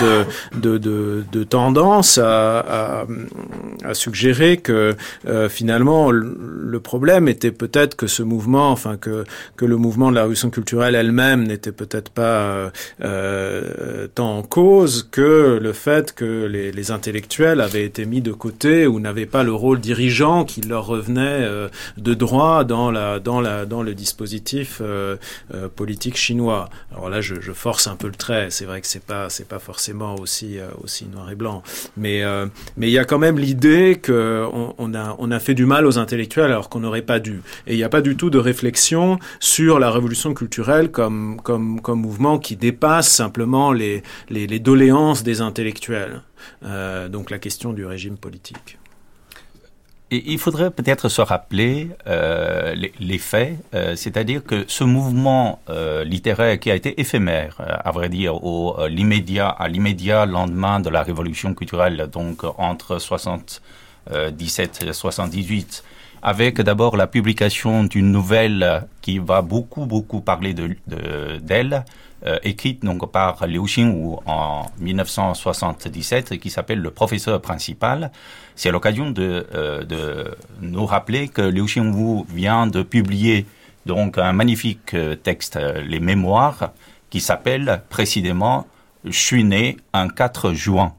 [0.53, 3.05] de, tendance à,
[3.93, 4.95] suggérer que
[5.27, 9.25] euh, finalement le problème était peut-être que ce mouvement, enfin que,
[9.59, 12.69] le mouvement de la révolution culturelle elle-même n'était peut-être pas euh,
[13.01, 18.87] euh, tant en cause que le fait que les, intellectuels avaient été mis de côté
[18.87, 21.47] ou n'avaient pas le rôle dirigeant qui leur revenait
[21.97, 24.81] de droit dans, le dispositif
[25.77, 26.69] politique chinois.
[26.91, 28.47] Alors là, je, je force un peu le trait.
[28.49, 31.63] C'est vrai que c'est pas c'est pas forcément aussi euh, aussi noir et blanc,
[31.97, 32.45] mais euh,
[32.77, 35.87] mais il y a quand même l'idée que on, a on a fait du mal
[35.87, 37.41] aux intellectuels alors qu'on n'aurait pas dû.
[37.65, 41.81] Et il n'y a pas du tout de réflexion sur la révolution culturelle comme comme
[41.81, 46.21] comme mouvement qui dépasse simplement les les, les doléances des intellectuels.
[46.63, 48.77] Euh, donc la question du régime politique.
[50.25, 56.59] Il faudrait peut-être se rappeler euh, les, faits, euh, c'est-à-dire que ce mouvement euh, littéraire
[56.59, 61.53] qui a été éphémère, à vrai dire, au l'immédiat, à l'immédiat lendemain de la révolution
[61.53, 65.83] culturelle, donc entre 77 et 78,
[66.21, 70.77] avec d'abord la publication d'une nouvelle qui va beaucoup beaucoup parler de
[71.41, 71.83] d'elle,
[72.43, 78.11] écrite donc par Liu Xingwu en 1977 et qui s'appelle Le professeur principal.
[78.55, 83.45] C'est l'occasion de, euh, de nous rappeler que Liu Xingwu vient de publier
[83.85, 86.71] donc un magnifique euh, texte, les Mémoires,
[87.09, 88.67] qui s'appelle précisément
[89.03, 90.93] Je suis né un 4 juin,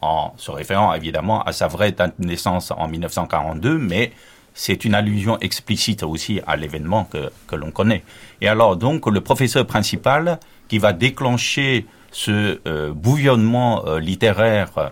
[0.00, 4.10] en se référant évidemment à sa vraie naissance en 1942, mais
[4.54, 8.02] c'est une allusion explicite aussi à l'événement que, que l'on connaît.
[8.40, 14.88] Et alors donc le professeur principal qui va déclencher ce euh, bouillonnement euh, littéraire euh,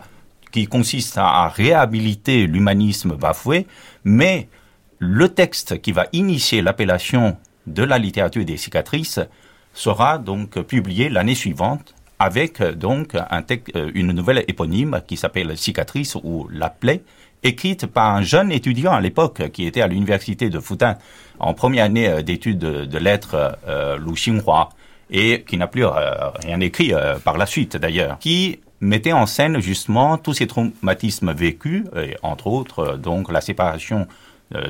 [0.51, 3.67] qui consiste à, réhabiliter l'humanisme bafoué,
[4.05, 4.49] mais
[4.99, 9.21] le texte qui va initier l'appellation de la littérature des cicatrices
[9.75, 13.45] sera donc publié l'année suivante avec donc un
[13.95, 17.03] une nouvelle éponyme qui s'appelle Cicatrice ou La plaie,
[17.43, 20.95] écrite par un jeune étudiant à l'époque qui était à l'université de Fudan
[21.39, 24.71] en première année euh, d'études de, lettres, euh, Lu Xinhua,
[25.11, 25.91] et qui n'a plus euh,
[26.43, 26.93] rien écrit
[27.25, 32.47] par la suite d'ailleurs, qui mettait en scène justement tous ces traumatismes vécus, et entre
[32.47, 34.07] autres donc la séparation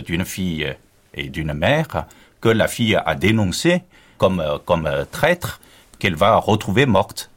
[0.06, 0.66] d'une fille
[1.14, 2.06] et d'une mère
[2.40, 3.82] que la fille a dénoncé
[4.16, 5.60] comme comme traître
[5.98, 7.30] qu'elle va retrouver morte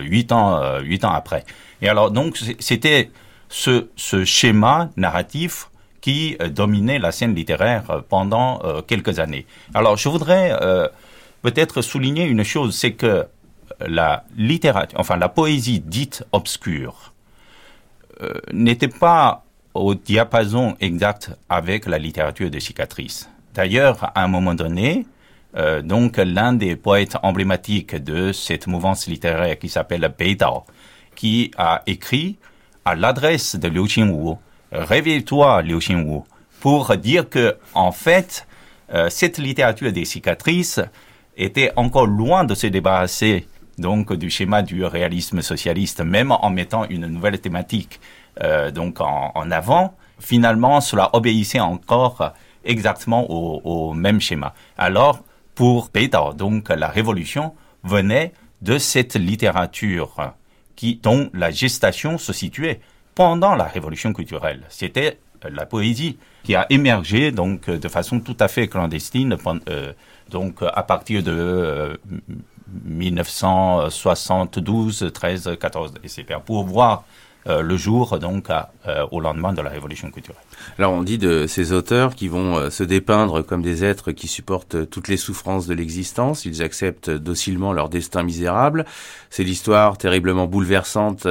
[0.00, 1.44] huit ans huit ans après.
[1.82, 3.10] Et alors donc c'était
[3.52, 5.68] ce, schéma narratif
[6.00, 9.46] qui euh, dominait la scène littéraire euh, pendant euh, quelques années.
[9.74, 10.58] Alors, je voudrais
[11.42, 13.26] peut-être souligner une chose, c'est que
[13.80, 17.12] la littérature, enfin la poésie dite obscure,
[18.52, 23.28] n'était pas au diapason exact avec la littérature de cicatrices.
[23.54, 25.06] D'ailleurs, à un moment donné,
[25.82, 30.64] donc l'un des poètes emblématiques de cette mouvance littéraire qui s'appelle Beidao,
[31.16, 32.38] qui a écrit
[32.84, 34.36] à l'adresse de Liu Qingwu,
[34.72, 36.22] réveille-toi Liu Qingwu,
[36.60, 38.46] pour dire que en fait
[38.92, 40.80] euh, cette littérature des cicatrices
[41.36, 43.46] était encore loin de se débarrasser
[43.78, 48.00] donc du schéma du réalisme socialiste, même en mettant une nouvelle thématique
[48.42, 49.94] euh, donc en, en, avant.
[50.18, 52.32] Finalement, cela obéissait encore
[52.64, 54.54] exactement au, même schéma.
[54.78, 55.20] Alors,
[55.54, 60.34] pour Beidao, donc la révolution venait de cette littérature
[61.02, 62.80] dont la gestation se situait
[63.14, 64.62] pendant la révolution culturelle.
[64.68, 69.36] C'était euh, la poésie qui a émergé donc de façon tout à fait clandestine
[69.68, 69.92] euh,
[70.30, 72.00] donc à partir de
[72.84, 76.40] 1972, 13, 14, etc.
[76.44, 77.02] pour voir euh,
[77.46, 80.42] le jour donc euh, au lendemain de la révolution culturelle.
[80.78, 84.28] Alors on dit de ces auteurs qui vont euh, se dépeindre comme des êtres qui
[84.28, 88.84] supportent toutes les souffrances de l'existence, ils acceptent docilement leur destin misérable.
[89.30, 91.26] C'est l'histoire terriblement bouleversante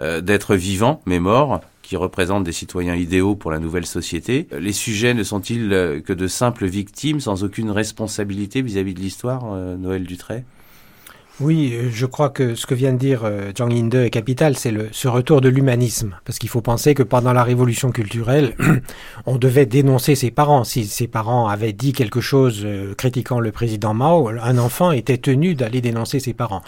[0.00, 4.48] d'êtres vivants mais morts qui représentent des citoyens idéaux pour la nouvelle société.
[4.52, 9.44] Les sujets ne sont-ils que de simples victimes sans aucune responsabilité vis-à-vis -vis de l'histoire,
[9.76, 10.44] Noël Dutray
[11.38, 14.56] oui, euh, je crois que ce que vient de dire euh, Zhang Yinde est capital,
[14.56, 16.16] c'est ce retour de l'humanisme.
[16.24, 18.56] Parce qu'il faut penser que pendant la révolution culturelle,
[19.26, 20.64] on devait dénoncer ses parents.
[20.64, 25.18] Si ses parents avaient dit quelque chose euh, critiquant le président Mao, un enfant était
[25.18, 26.62] tenu d'aller dénoncer ses parents.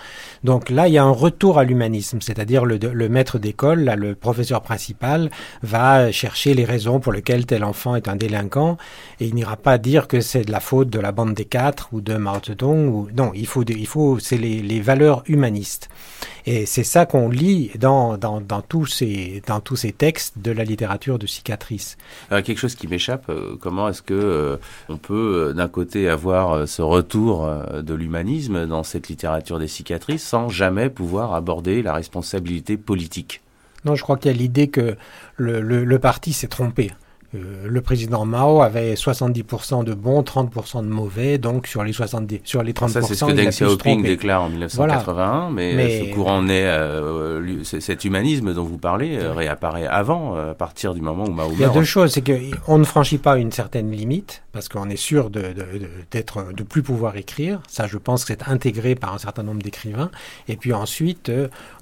[0.44, 4.14] Donc là, il y a un retour à l'humanisme, c'est-à-dire le, le, maître d'école, le
[4.14, 5.30] professeur principal,
[5.62, 8.76] va chercher les raisons pour lesquelles tel enfant est un délinquant,
[9.18, 11.88] et il n'ira pas dire que c'est de la faute de la bande des quatre
[11.92, 12.88] ou de Mao Zedong.
[12.88, 13.08] Ou...
[13.16, 15.88] Non, il faut, il faut, c'est les les, valeurs humanistes.
[16.46, 20.50] Et c'est ça qu'on lit dans, dans, dans, tous ces, dans tous ces textes de
[20.50, 21.96] la littérature de cicatrice.
[22.30, 24.56] Alors, quelque chose qui m'échappe, euh, comment est-ce que euh,
[24.88, 27.50] on peut euh, d'un côté avoir ce retour
[27.82, 33.42] de l'humanisme dans cette littérature des cicatrices sans jamais pouvoir aborder la responsabilité politique?
[33.84, 34.96] Non, je crois qu'il y a l'idée que
[35.36, 36.92] le, le, le parti s'est trompé.
[37.34, 42.40] Euh, le président Mao avait 70% de bons, 30% de mauvais, donc sur les 70,
[42.44, 42.88] sur les 30%.
[42.88, 48.06] Ça, c'est ce que Deng Xiaoping déclare en 1981, mais, ce courant naît, euh, cet
[48.06, 51.64] humanisme dont vous parlez euh, réapparaît avant, à partir du moment où Mao Il y
[51.64, 55.28] a deux choses, c'est qu'on ne franchit pas une certaine limite, parce qu'on est sûr
[55.28, 55.66] de, de,
[56.10, 57.60] d'être, de plus pouvoir écrire.
[57.68, 60.10] Ça, je pense que c'est intégré par un certain nombre d'écrivains.
[60.48, 61.30] Et puis ensuite,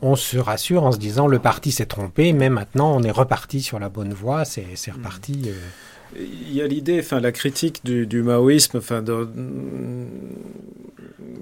[0.03, 3.63] on se rassure en se disant le parti s'est trompé, mais maintenant on est reparti
[3.63, 5.36] sur la bonne voie, c'est, c'est reparti.
[5.45, 5.53] Euh,
[6.15, 9.03] il y a l'idée, enfin la critique du, maoïsme, enfin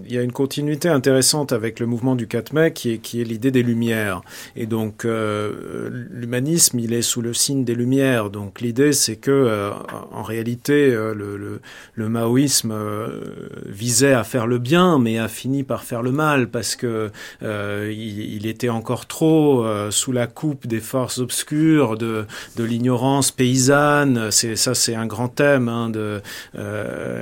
[0.07, 3.21] il y a une continuité intéressante avec le mouvement du 4 mai qui est, qui
[3.21, 4.23] est l'idée des Lumières.
[4.57, 8.31] Et donc, euh, l'humanisme, il est sous le signe des Lumières.
[8.31, 9.71] Donc, l'idée, c'est que, euh,
[10.13, 11.61] en réalité, euh, le,
[11.95, 12.75] le, maoïsme
[13.67, 17.11] visait à faire le bien, mais a fini par faire le mal parce que
[17.43, 22.27] il, était encore trop sous la coupe des forces obscures, de,
[22.59, 24.31] l'ignorance paysanne.
[24.57, 26.21] Ça, c'est un grand thème hein, de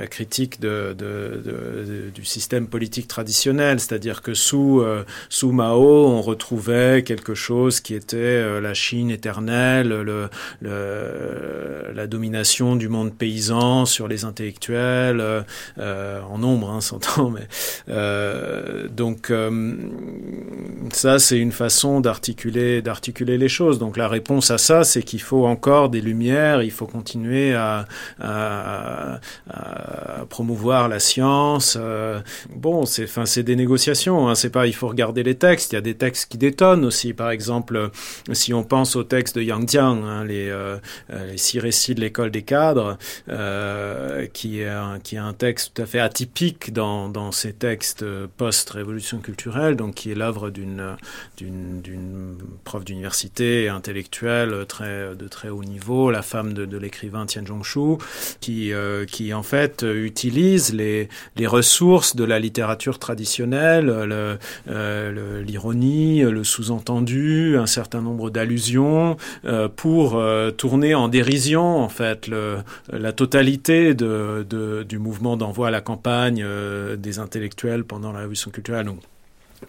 [0.09, 7.03] critique de, de, du système politique traditionnel, c'est-à-dire que sous, euh, sous Mao, on retrouvait
[7.05, 10.29] quelque chose qui était euh, la Chine éternelle, le,
[10.61, 15.43] le, la domination du monde paysan sur les intellectuels,
[15.77, 17.33] euh, en nombre, hein, s'entend,
[18.89, 19.31] donc
[20.91, 22.81] ça, c'est une façon d'articuler
[23.37, 23.79] les choses.
[23.79, 27.22] Donc la réponse à ça, c'est qu'il faut encore des lumières, il faut continuer
[27.53, 27.85] à,
[30.29, 31.77] promouvoir la science.
[32.55, 34.27] bon, c'est, enfin, c'est des négociations.
[34.27, 34.35] Hein.
[34.35, 35.71] C'est pas, il faut regarder les textes.
[35.71, 37.13] Il y a des textes qui détonnent aussi.
[37.13, 37.89] Par exemple,
[38.31, 40.77] si on pense au texte de Yang Jiang, hein, les, euh,
[41.09, 42.97] les, six récits de l'école des cadres,
[43.29, 47.53] euh, qui est un, qui est un texte tout à fait atypique dans, dans ces
[47.53, 48.05] textes
[48.37, 50.97] post-révolution culturelle, donc qui est l'œuvre d'une,
[51.37, 57.97] d'une, prof d'université intellectuelle très, de très haut niveau, la femme de l'écrivain Tian Zhongshu,
[58.41, 61.09] qui, euh, qui en fait utilise les,
[61.45, 63.91] ressources de la littérature traditionnelle,
[64.69, 71.89] euh, l'ironie, le, sous-entendu, un certain nombre d'allusions, euh, pour euh, tourner en dérision en
[71.89, 72.29] fait
[72.91, 78.87] la totalité du mouvement d'envoi à la campagne euh, des intellectuels pendant la révolution culturelle.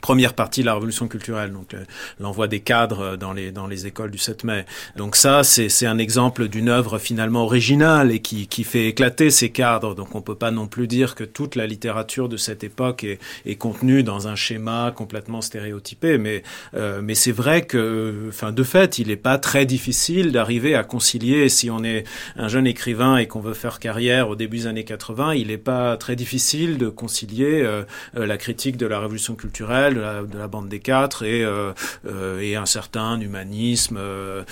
[0.01, 1.85] Première partie de la révolution culturelle, donc euh,
[2.21, 4.65] l'envoi des cadres dans les dans les écoles du 7 mai.
[4.97, 9.51] Donc ça, c'est un exemple d'une œuvre finalement originale et qui qui fait éclater ces
[9.51, 9.95] cadres.
[9.95, 13.19] Donc on peut pas non plus dire que toute la littérature de cette époque est,
[13.47, 16.43] est contenue dans un schéma complètement stéréotypé, mais
[16.75, 20.85] euh, mais c'est vrai que, enfin de fait, il n'est pas très difficile d'arriver à
[20.85, 21.49] concilier.
[21.49, 22.05] Si on est
[22.37, 25.59] un jeune écrivain et qu'on veut faire carrière au début des années 80, il n'est
[25.59, 27.83] pas très difficile de concilier euh,
[28.17, 31.45] euh la critique de la révolution culturelle de la, de la bande des quatre et,
[31.45, 31.73] euh,
[32.07, 34.45] euh, et un certain humanisme, euh,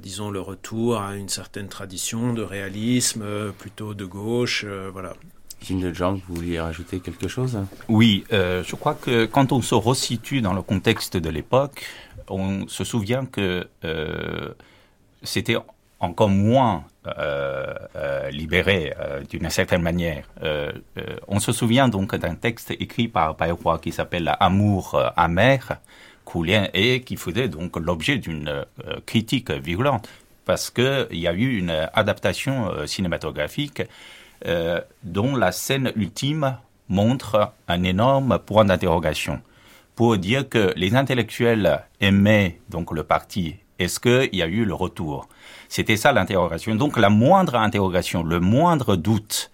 [0.00, 3.24] disons le retour à une certaine tradition de réalisme
[3.58, 5.14] plutôt de gauche, voilà.
[5.62, 7.58] Jim de Jean, vous vouliez rajouter quelque chose?
[7.88, 11.84] Oui, euh, je crois que quand on se resitue dans le contexte de l'époque,
[12.28, 14.50] on se souvient que euh,
[15.22, 15.56] c'était
[16.00, 20.24] encore moins euh, euh, libéré euh, d'une certaine manière.
[20.42, 20.72] Euh,
[21.26, 25.78] on se souvient donc d'un texte écrit par Bayroi qui s'appelle Amour amer,
[26.74, 28.66] et qui faisait donc l'objet d'une
[29.06, 30.10] critique virulente
[30.44, 33.82] parce qu'il y a eu une adaptation cinématographique
[35.02, 36.58] dont la scène ultime
[36.90, 39.40] montre un énorme point d'interrogation
[39.94, 43.56] pour dire que les intellectuels aimaient donc le parti.
[43.78, 45.28] Est-ce qu'il y a eu le retour?
[45.68, 46.74] C'était ça l'interrogation.
[46.74, 49.50] Donc la moindre interrogation, le moindre doute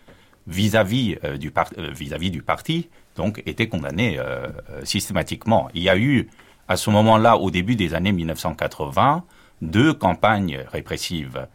[0.47, 1.37] vis-à-vis -vis, euh,
[1.79, 4.49] euh, du parti, donc était condamné euh,
[4.85, 5.69] systématiquement.
[5.75, 6.29] Il y a eu
[6.69, 9.25] à ce moment-là, au début des années 1980,
[9.61, 11.47] deux campagnes répressives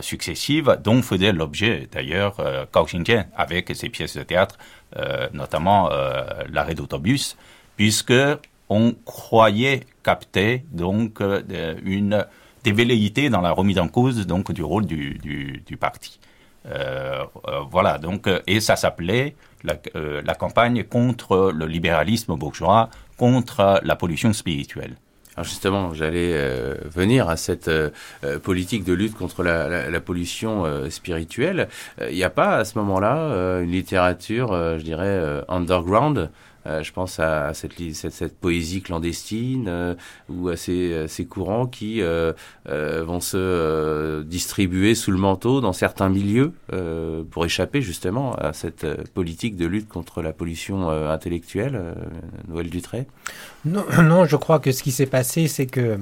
[0.00, 2.84] successives, dont faisait l'objet d'ailleurs euh, Kao
[3.36, 4.58] avec ses pièces de théâtre,
[5.32, 5.88] notamment
[6.50, 7.36] l'arrêt d'autobus,
[7.76, 8.12] puisque
[8.68, 12.26] on croyait capter donc euh, une
[12.64, 16.20] des velléités dans la remise en cause donc du rôle du, du, parti.
[16.66, 19.34] Euh, euh, voilà, donc, euh, et ça s'appelait
[19.64, 24.96] la, euh, campagne contre le libéralisme bourgeois, contre la pollution spirituelle.
[25.34, 27.90] Alors justement, j'allais euh, venir à cette euh,
[28.42, 31.68] politique de lutte contre la, pollution euh, spirituelle.
[32.06, 36.30] Il n'y a pas à ce moment-là une littérature, je dirais, underground
[36.66, 39.94] Euh, je pense à cette, poésie clandestine euh,
[40.28, 42.00] ou à ces, euh, courants qui
[42.66, 46.52] vont se distribuer sous le manteau dans certains milieux
[47.30, 51.80] pour échapper justement à cette politique de lutte contre la pollution intellectuelle.
[52.48, 53.06] Noël Dutré?
[53.64, 55.98] Non, non, je crois que ce qui s'est passé, c'est que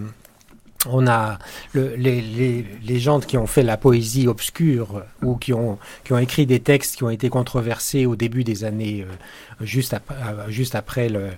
[0.87, 1.39] on a
[1.73, 6.13] le, les, les, les gens qui ont fait la poésie obscure ou qui ont, qui
[6.13, 10.49] ont écrit des textes qui ont été controversés au début des années euh, juste, euh,
[10.49, 11.31] juste après le,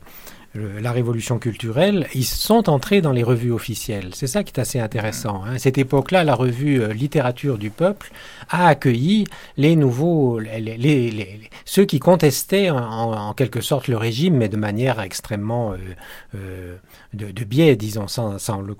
[0.54, 4.10] la révolution culturelle, ils sont entrés dans les revues officielles.
[4.12, 5.42] C'est ça qui est assez intéressant.
[5.44, 5.56] Hein.
[5.56, 8.10] Cette époque-là, la revue euh, Littérature du peuple
[8.50, 10.40] a accueilli les nouveaux,
[11.64, 15.76] ceux qui contestaient en, quelque sorte le régime, mais de manière extrêmement euh,
[16.34, 16.76] euh,
[17.14, 18.74] de, biais, disons, sans, le,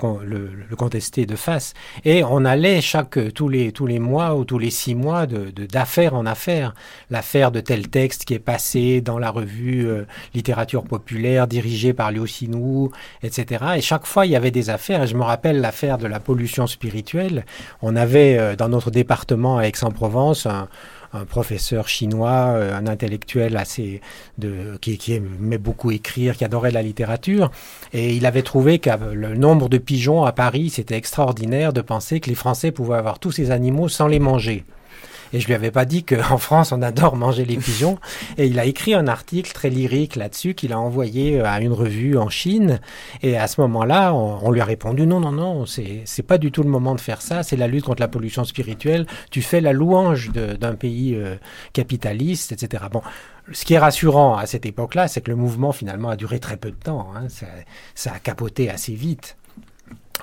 [0.77, 1.73] contester de face.
[2.05, 5.51] Et on allait chaque tous les tous les mois ou tous les six mois de
[5.51, 6.75] d'affaire en affaire.
[7.11, 9.89] L'affaire de tel texte qui est passé dans la revue
[10.35, 12.91] Littérature populaire dirigée par Liu Xinwu,
[13.23, 13.65] etc.
[13.77, 15.03] Et chaque fois, il y avait des affaires.
[15.03, 17.45] Et je me rappelle l'affaire de la pollution spirituelle.
[17.83, 20.69] On avait dans notre département à Aix-en-Provence un,
[21.29, 24.01] professeur chinois, euh, un intellectuel assez
[24.39, 27.51] de, qui, qui, aimait beaucoup écrire, qui adorait la littérature,
[27.93, 32.21] et il avait trouvé que le nombre de pigeons à Paris, c'était extraordinaire de penser
[32.21, 34.65] que les Français pouvaient avoir tous ces animaux sans les manger.
[35.33, 37.99] Et je lui avais pas dit qu'en France, on adore manger les pigeons.
[38.37, 41.73] Et il a écrit un article très lyrique là-dessus qu'il a envoyé euh, à une
[41.73, 42.81] revue en Chine.
[43.23, 46.63] Et à ce moment-là, on, lui a répondu non, non, non, c'est, pas du tout
[46.63, 47.43] le moment de faire ça.
[47.43, 49.07] C'est la lutte contre la pollution spirituelle.
[49.31, 51.37] Tu fais la louange d'un pays euh,
[51.73, 52.85] capitaliste, etc.
[52.91, 53.03] Bon,
[53.53, 56.57] ce qui est rassurant à cette époque-là, c'est que le mouvement finalement a duré très
[56.57, 57.09] peu de temps.
[57.17, 57.29] Hein.
[57.95, 59.37] Ça a capoté assez vite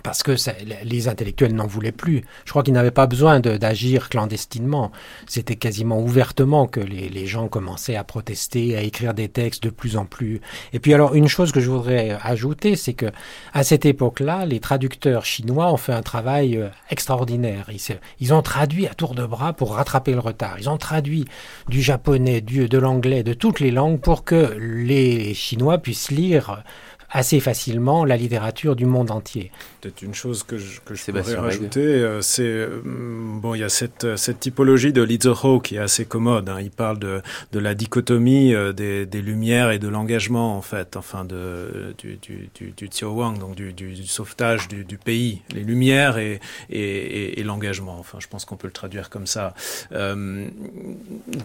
[0.04, 0.36] parce que
[0.84, 2.24] les intellectuels n'en voulaient plus.
[2.46, 4.92] Je crois qu'ils n'avaient pas besoin d'agir clandestinement.
[5.28, 9.70] C'était quasiment ouvertement que les, les, gens commençaient à protester, à écrire des textes de
[9.70, 10.42] plus en plus.
[10.74, 13.08] Et puis alors une chose que je voudrais ajouter, c'est que
[13.54, 17.68] à cette époque-là, les traducteurs chinois ont fait un travail euh, extraordinaire.
[17.72, 20.56] Ils, ils, ont traduit à tour de bras pour rattraper le retard.
[20.60, 21.26] Ils ont traduit
[21.68, 26.64] du japonais, du, de l'anglais, de toutes les langues pour que les Chinois puissent lire
[27.12, 29.52] assez facilement la littérature du monde entier.
[29.82, 33.64] Peut-être une chose que je, que je pourrais rajouter, euh, c'est euh, bon, il y
[33.64, 35.20] a cette, cette typologie de Li
[35.64, 36.50] qui est assez commode.
[36.50, 36.60] Hein.
[36.60, 37.22] Il parle de,
[37.54, 42.18] de la dichotomie euh, des, des, lumières et de l'engagement en fait, enfin de du
[42.18, 47.40] du du, du Wang, donc du, du, sauvetage du, du, pays, les lumières et et,
[47.40, 47.96] et, l'engagement.
[48.00, 49.54] Enfin, je pense qu'on peut le traduire comme ça.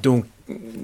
[0.02, 0.24] donc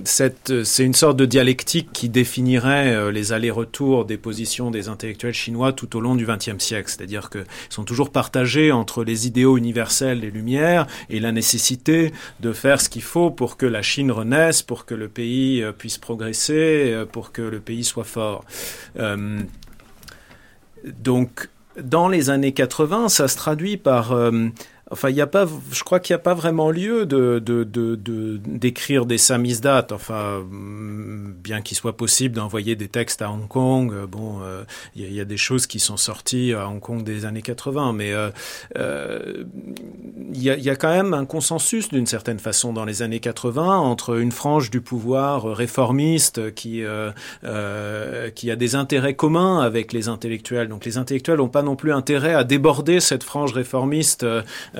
[0.05, 5.96] c'est une sorte de dialectique qui définirait les allers-retours des positions des intellectuels chinois tout
[5.96, 6.88] au long du XXe siècle.
[6.88, 12.53] C'est-à-dire qu'ils sont toujours partagés entre les idéaux universels des Lumières et la nécessité de
[12.53, 15.99] faire ce qu'il faut pour que la Chine renaisse, pour que le pays euh, puisse
[15.99, 18.45] progresser, euh, pour que le pays soit fort.
[18.99, 19.41] Euh,
[20.84, 21.49] donc,
[21.80, 24.14] dans les années 80, ça se traduit par
[24.93, 27.62] Enfin, il y a pas, je crois qu'il n'y a pas vraiment lieu de, de,
[27.62, 27.95] de,
[28.45, 29.86] d'écrire des samizdat.
[29.93, 34.64] Enfin, mm, bien qu'il soit possible d'envoyer des textes à Hong Kong, euh, bon, euh,
[34.97, 38.12] il y, a des choses qui sont sorties à Hong Kong des années 80, mais
[38.12, 39.45] euh,
[40.32, 43.20] il y, a, y, a, quand même un consensus d'une certaine façon dans les années
[43.20, 46.82] 80 entre une frange du pouvoir réformiste qui
[48.34, 50.68] qui a des intérêts communs avec les intellectuels.
[50.68, 54.24] Donc, les intellectuels n'ont pas non plus intérêt à déborder cette frange réformiste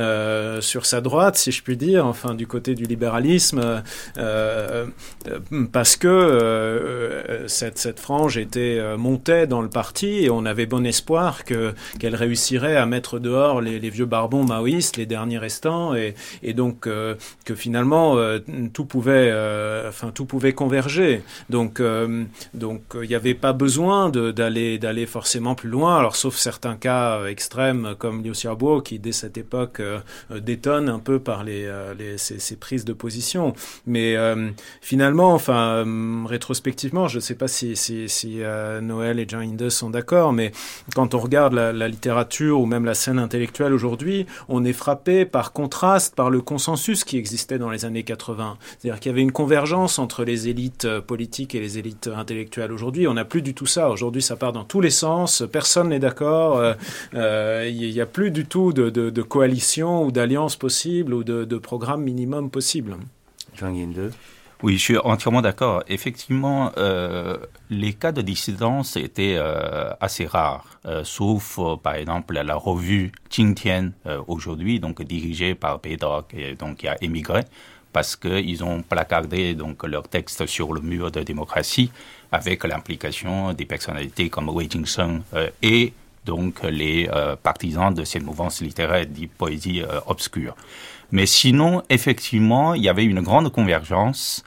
[0.01, 3.83] euh, sur sa droite, si je puis dire, enfin du côté du libéralisme,
[4.17, 4.87] euh,
[5.29, 10.87] euh, parce que cette, cette frange était montée dans le parti et on avait bon
[10.87, 16.15] espoir que qu'elle réussirait à mettre dehors les, vieux barbons maoïstes, les derniers restants, et,
[16.43, 18.17] et donc que finalement
[18.73, 19.31] tout pouvait,
[19.87, 21.23] enfin tout pouvait converger.
[21.51, 21.83] Donc
[22.55, 25.99] donc il n'y avait pas besoin d'aller d'aller forcément plus loin.
[25.99, 29.81] Alors sauf certains cas extrêmes comme Liu Xiaobo qui dès cette époque
[30.31, 33.55] détonne un peu par euh, ces, prises de position.
[33.87, 35.85] Mais euh, finalement, enfin,
[36.27, 37.75] rétrospectivement, je ne sais pas si,
[38.83, 40.53] Noël et Jean Indes sont d'accord, mais
[40.95, 45.53] quand on regarde la, littérature ou même la scène intellectuelle aujourd'hui, on est frappé par
[45.53, 48.59] contraste, par le consensus qui existait dans les années 80.
[48.79, 52.73] C'est-à-dire qu'il y avait une convergence entre les élites politiques et les élites intellectuelles.
[52.73, 53.91] Aujourd'hui, on n'a plus du tout ça.
[53.91, 55.43] Aujourd'hui, ça part dans tous les sens.
[55.51, 56.63] Personne n'est d'accord.
[57.13, 62.03] Il n'y a plus du tout de coalition ou d'alliances possibles ou de, de programmes
[62.03, 62.97] minimum possibles.
[64.63, 65.83] Oui, je suis entièrement d'accord.
[65.89, 67.39] Effectivement, euh,
[67.71, 73.11] les cas de dissidence étaient euh, assez rares, euh, sauf euh, par exemple la revue
[73.31, 77.41] Qingtian euh, aujourd'hui, donc dirigée par Pédoc, et donc qui a émigré
[77.93, 81.91] parce qu'ils ont placardé donc leur texte sur le mur de démocratie
[82.31, 85.23] avec l'implication des personnalités comme Wei Jingsheng
[85.61, 85.93] et
[86.25, 90.55] donc les euh, partisans de cette mouvance littéraire dite poésie euh, obscure.
[91.13, 94.45] Mais sinon, effectivement, il y avait une grande convergence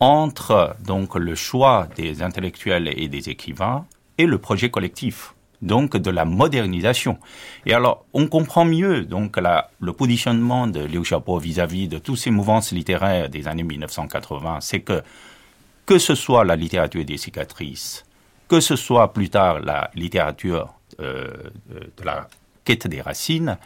[0.00, 3.86] entre donc le choix des intellectuels et des écrivains
[4.18, 7.18] et le projet collectif, donc de la modernisation.
[7.64, 12.18] Et alors, on comprend mieux donc la, le positionnement de Liu Xiaobo vis-à-vis de toutes
[12.18, 15.02] ces mouvances littéraires des années 1980, c'est que
[15.86, 18.06] que ce soit la littérature des cicatrices,
[18.48, 22.28] que ce soit plus tard la littérature de la
[22.64, 23.58] quête des racines,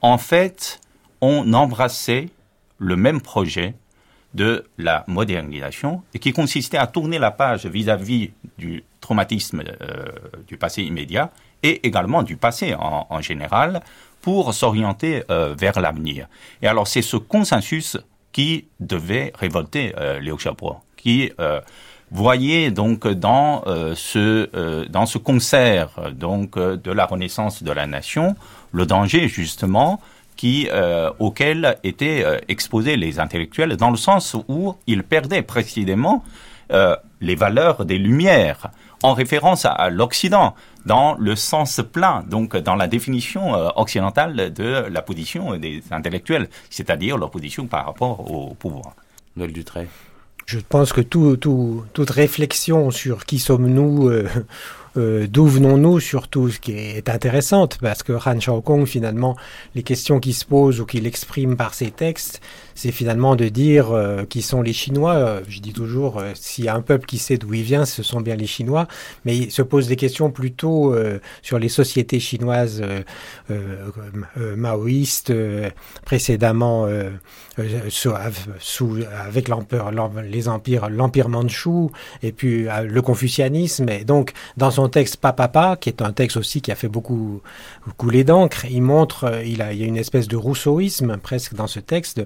[0.00, 0.80] en fait,
[1.20, 2.28] on embrassait
[2.78, 3.74] le même projet
[4.34, 10.06] de la modernisation qui consistait à tourner la page vis-à-vis du traumatisme euh,
[10.46, 11.30] du passé immédiat
[11.62, 13.80] et également du passé en, général
[14.20, 16.28] pour s'orienter euh, vers l'avenir.
[16.60, 17.96] Et alors c'est ce consensus
[18.32, 20.36] qui devait révolter euh, Léo
[20.96, 21.30] qui
[22.10, 28.36] voyait donc dans ce dans ce concert donc de la renaissance de la nation
[28.72, 30.00] le danger justement
[30.44, 36.22] euh, auxquels étaient euh, exposés les intellectuels, dans le sens où ils perdaient précisément
[36.72, 38.68] euh, les valeurs des Lumières,
[39.02, 40.54] en référence à, l'Occident,
[40.84, 47.18] dans le sens plein, donc dans la définition occidentale de la position des intellectuels, c'est-à-dire
[47.18, 48.94] leur position par rapport au pouvoir.
[49.36, 49.86] Noël Dutray.
[50.46, 54.08] Je pense que tout, tout, toute réflexion sur qui sommes-nous
[54.96, 59.36] euh, d'où venons-nous surtout, ce qui est intéressante, parce que Han Xiaokong, finalement,
[59.74, 62.40] les questions qui se posent ou qu'il exprime par ses textes,
[62.76, 65.14] c'est finalement de dire euh, qui sont les Chinois.
[65.14, 67.86] Euh, je dis toujours, euh, s'il y a un peuple qui sait d'où il vient,
[67.86, 68.86] ce sont bien les Chinois,
[69.24, 70.94] mais il se pose des questions plutôt
[71.40, 72.82] sur les sociétés chinoises
[74.56, 75.32] maoïstes,
[76.04, 76.86] précédemment
[77.88, 78.12] sous,
[78.58, 79.90] sous, avec l'empereur,
[80.22, 81.90] les empires, l'empire mandchou,
[82.22, 83.88] et puis le confucianisme.
[83.88, 87.40] Et donc, dans son texte Papa, qui est un texte aussi qui a fait beaucoup
[87.96, 91.68] couler d'encre, il montre, il, a, il y a une espèce de rousseauisme presque dans
[91.68, 92.22] ce texte,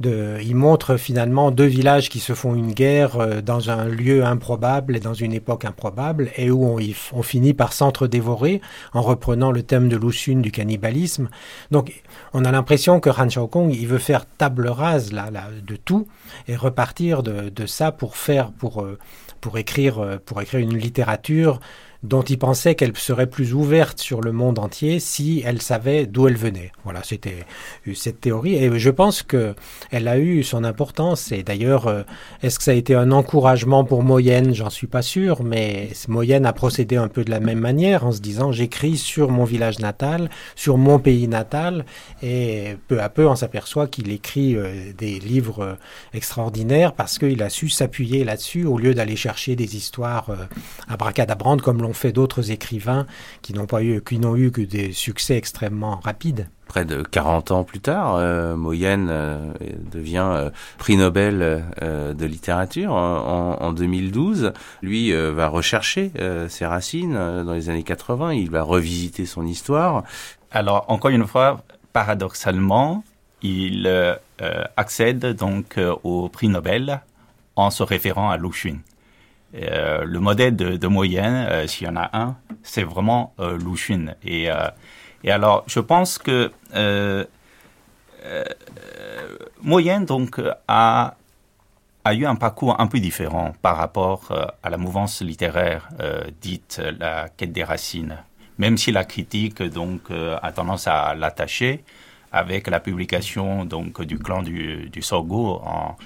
[0.00, 4.24] de, il montre finalement deux villages qui se font une guerre euh, dans un lieu
[4.24, 6.78] improbable et dans une époque improbable et où on,
[7.12, 8.60] on finit par s'entre-dévorer
[8.92, 11.28] en reprenant le thème de Luxun du cannibalisme.
[11.70, 15.76] Donc on a l'impression que Han Xiaokong il veut faire table rase là, là, de
[15.76, 16.06] tout
[16.48, 18.98] et repartir de, de ça pour faire pour euh,
[19.40, 21.60] pour écrire euh, pour écrire une littérature
[22.04, 26.28] dont il pensait qu'elle serait plus ouverte sur le monde entier si elle savait d'où
[26.28, 26.70] elle venait.
[26.84, 27.46] Voilà, c'était
[27.94, 28.56] cette théorie.
[28.56, 29.54] Et je pense que
[29.90, 31.32] elle a eu son importance.
[31.32, 32.02] Et d'ailleurs euh,
[32.42, 36.44] est-ce que ça a été un encouragement pour Moyenne, j'en suis pas sûr, mais Moyenne
[36.44, 39.78] a procédé un peu de la même manière en se disant j'écris sur mon village
[39.78, 41.86] natal, sur mon pays natal
[42.22, 45.74] et peu à peu on s'aperçoit qu'il écrit euh, des livres euh,
[46.12, 50.26] extraordinaires parce qu'il a su s'appuyer là-dessus au lieu d'aller chercher des histoires
[50.88, 53.06] à bracadabrantes comme l'on fait d'autres écrivains
[53.42, 56.48] qui n'ont pas eu, qui n'ont eu que des succès extrêmement rapides.
[56.66, 59.52] Près de 40 ans plus tard, euh, Moyenne euh,
[59.92, 64.52] devient euh, prix Nobel de littérature en, en, 2012.
[64.82, 66.12] Lui va rechercher
[66.48, 68.32] ses racines dans les années 80.
[68.32, 70.04] Il va revisiter son histoire.
[70.50, 73.04] Alors encore une fois, paradoxalement,
[73.42, 73.88] il
[74.76, 77.00] accède donc au prix Nobel
[77.56, 78.78] en se référant à Lu Xun.
[79.54, 83.58] Euh, le modèle de, moyenne, euh, s'il y en a un, c'est vraiment euh,
[84.26, 84.70] euh,
[85.22, 86.50] et alors, je pense que
[89.62, 91.14] moyenne donc a
[92.06, 94.30] a eu un parcours un peu différent par rapport
[94.62, 95.88] à la mouvance littéraire
[96.42, 98.18] dite la quête des racines.
[98.58, 101.82] Même si la critique donc a tendance à l'attacher
[102.30, 105.96] avec la publication donc du clan du, du Sorgo en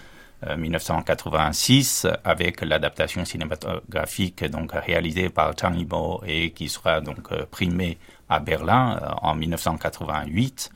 [0.47, 7.45] 1986 euh, avec l'adaptation cinématographique donc réalisée par Zhang Yimou et qui sera donc euh,
[7.51, 10.71] primée à Berlin euh, en 1988.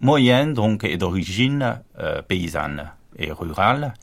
[0.00, 1.80] Moyenne donc est d'origine
[2.28, 3.94] paysanne et rurale.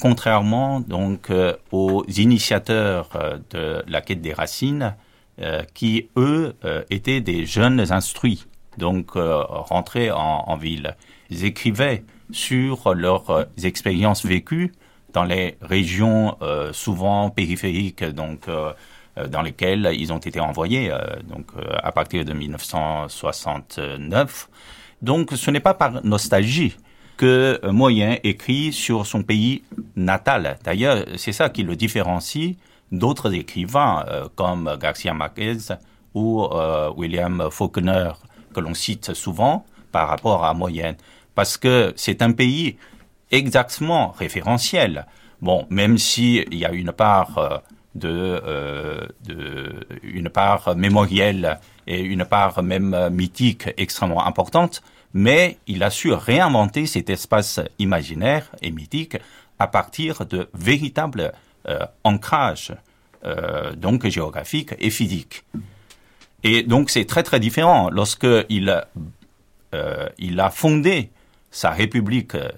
[0.00, 1.30] contrairement donc
[1.70, 3.10] aux initiateurs
[3.50, 4.96] de la quête des racines,
[5.74, 6.56] qui eux
[6.88, 8.46] étaient des jeunes instruits,
[8.78, 10.96] donc rentrés en, en ville.
[11.28, 14.72] Ils écrivaient sur leurs euh, expériences vécues
[15.12, 18.72] dans les régions euh, souvent périphériques, donc euh,
[19.30, 20.92] dans lesquelles ils ont été envoyés,
[21.26, 21.46] donc
[21.82, 24.50] à partir de 1969.
[25.00, 26.76] Donc, ce n'est pas par nostalgie
[27.16, 29.62] que Moyen écrit sur son pays
[29.94, 30.58] natal.
[30.64, 32.56] D'ailleurs, c'est ça qui le différencie
[32.92, 34.04] d'autres écrivains
[34.34, 35.56] comme Garcia Marquez
[36.12, 36.46] ou
[36.98, 38.10] William Faulkner,
[38.52, 40.96] que l'on cite souvent par rapport à Moyenne
[41.36, 42.76] parce que c'est un pays
[43.30, 45.06] exactement référentiel.
[45.40, 47.58] Bon, même s'il y a une part euh,
[48.04, 54.82] euh, de, une part mémorielle et une part même mythique extrêmement importante,
[55.12, 59.18] mais il a su réinventer cet espace imaginaire et mythique
[59.58, 61.32] à partir de véritables
[61.68, 62.74] euh, ancrages
[63.76, 65.42] donc géographiques et physiques.
[66.44, 68.84] Et donc c'est très très différent lorsque il,
[69.74, 71.10] euh, il a fondé
[71.56, 72.50] sa république euh,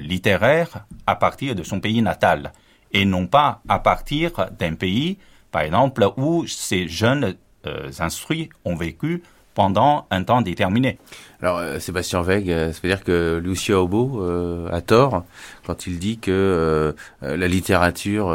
[0.00, 2.52] littéraire à partir de son pays natal
[2.92, 5.18] et non pas à partir d'un pays
[5.56, 7.34] par exemple, où ces jeunes
[7.66, 9.22] euh, instruits ont vécu
[9.54, 10.98] pendant un temps déterminé.
[11.40, 14.22] Alors, euh, Sébastien Veig, euh, ça veut dire que Lucio Aubo
[14.70, 15.24] a tort
[15.66, 18.28] quand il dit que la littérature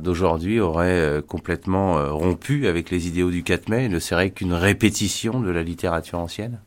[0.00, 5.40] d'aujourd'hui aurait complètement rompu avec les idéaux du 4 mai et ne serait qu'une répétition
[5.40, 6.60] de la littérature ancienne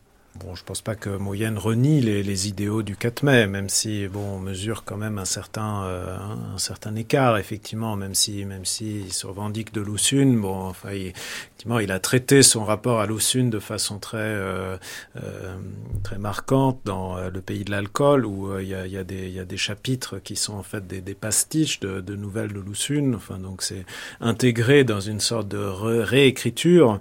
[0.43, 4.07] Bon, je pense pas que Moyenne renie les, les, idéaux du 4 mai, même si
[4.07, 6.17] bon, on mesure quand même un certain euh,
[6.55, 11.13] un certain écart, effectivement, même si même si se revendique de Loussune, bon, enfin, il,
[11.61, 14.77] effectivement, il a traité son rapport à Loussune de façon très euh,
[15.17, 15.57] euh,
[16.01, 19.03] très marquante dans euh, le pays de l'alcool, où euh, il y a, y, a
[19.03, 22.59] y a des chapitres qui sont en fait des, des pastiches de, de, nouvelles de
[22.59, 23.85] Loussune, enfin, donc c'est
[24.21, 26.99] intégré dans une sorte de réécriture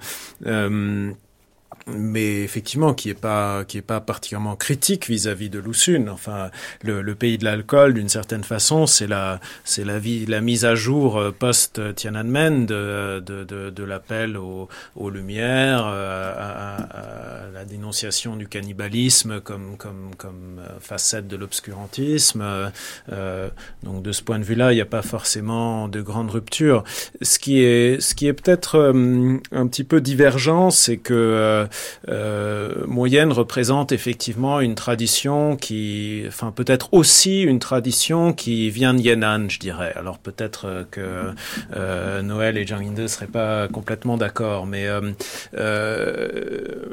[1.97, 6.09] mais effectivement qui est pas qui est pas particulièrement critique vis-à-vis -vis de Loussune.
[6.09, 6.51] Enfin,
[6.83, 10.65] le, le pays de l'alcool, d'une certaine façon, c'est la c'est la vie la mise
[10.65, 16.49] à jour euh, post Tiananmen de de, de, de l'appel aux, aux lumières, euh, à,
[16.49, 22.43] à, à, la dénonciation du cannibalisme comme comme comme euh, facette de l'obscurantisme.
[23.13, 23.49] Euh,
[23.83, 26.85] donc de ce point de vue-là, il n'y a pas forcément de grande rupture.
[27.23, 28.93] Ce qui est ce qui est peut-être
[29.53, 31.67] un petit peu divergent, c'est que
[32.09, 39.01] euh, moyenne représente effectivement une tradition qui, enfin peut-être aussi une tradition qui vient de
[39.01, 39.93] Yan'an, je dirais.
[39.97, 41.33] Alors peut-être euh, que
[41.77, 45.13] euh, Noël et Yinde ne seraient pas complètement d'accord, mais euh,
[45.55, 46.87] euh,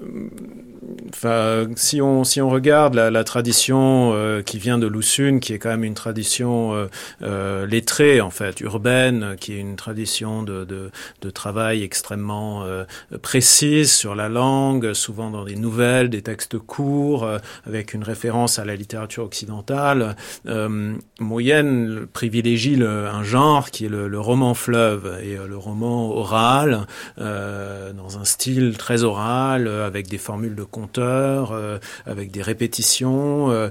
[1.75, 5.59] si on si on regarde la, la tradition euh, qui vient de Lusun, qui est
[5.59, 6.87] quand même une tradition euh,
[7.21, 12.85] euh, lettrée en fait, urbaine, qui est une tradition de de, de travail extrêmement euh,
[13.21, 18.59] précise sur la langue, souvent dans des nouvelles, des textes courts, euh, avec une référence
[18.59, 20.15] à la littérature occidentale.
[20.47, 26.11] Euh, Moyenne privilégie le, un genre qui est le, le roman fleuve et le roman
[26.11, 26.85] oral,
[27.17, 33.69] dans un style très oral, avec des formules de conteur, euh, avec des répétitions, euh,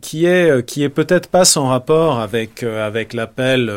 [0.00, 3.72] qui est euh, qui est peut-être pas sans rapport avec avec l'appel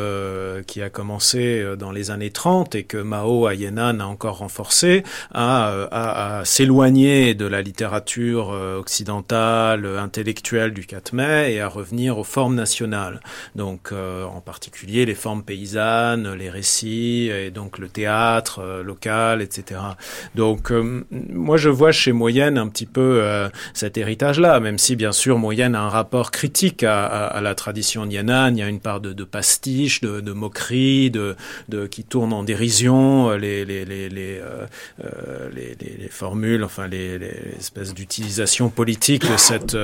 [0.67, 5.03] qui a commencé dans les années 30 et que Mao à Yan'an a encore renforcé
[5.33, 12.17] à, à, à s'éloigner de la littérature occidentale intellectuelle du 4 mai et à revenir
[12.17, 13.21] aux formes nationales.
[13.55, 19.81] Donc en particulier les formes paysannes, les récits et donc le théâtre local, etc.
[20.35, 20.71] Donc
[21.11, 25.37] moi je vois chez Moyenne un petit peu euh, cet héritage-là, même si bien sûr
[25.37, 28.53] Moyenne a un rapport critique à, la tradition Yan'an.
[28.53, 31.35] Il y a une part de, pastiche, de, de moquerie, de,
[31.87, 33.65] qui tourne en dérision euh, euh les,
[35.79, 37.19] les, les formules, enfin les,
[37.57, 39.75] espèces d'utilisation politique de cette,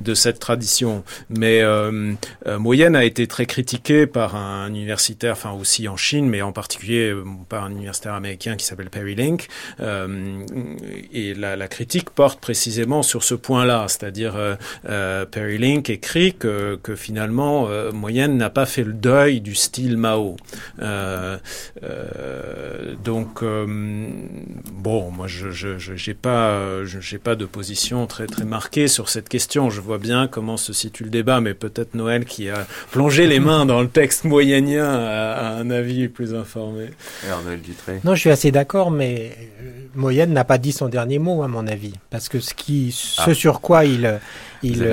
[0.00, 1.04] de cette tradition.
[1.28, 2.14] Mais euh,
[2.58, 7.14] Moyenne a été très critiqué par un universitaire, enfin aussi en Chine, mais en particulier
[7.48, 9.48] par un universitaire américain qui s'appelle Perry Link.
[11.12, 14.54] et la critique porte précisément sur ce point-là, c'est-à-dire euh,
[14.88, 19.54] euh, Perry Link écrit que, que finalement euh, Moyenne n'a pas fait le deuil du
[19.54, 20.36] style Mao.
[20.80, 21.36] Euh,
[21.82, 23.66] euh, donc euh,
[24.72, 29.70] bon, moi je j'ai pas j'ai pas de position très très marquée sur cette question.
[29.70, 33.40] Je vois bien comment se situe le débat, mais peut-être Noël qui a plongé les
[33.40, 36.90] mains dans le texte moyennien a, a un avis plus informé.
[37.26, 38.00] Alors Noël Dutré.
[38.04, 39.36] Non, je suis assez d'accord, mais
[39.94, 43.30] Moyenne n'a pas dit son dernier mot à mon avis, parce que ce qui, ce
[43.30, 43.34] ah.
[43.34, 44.20] sur quoi il,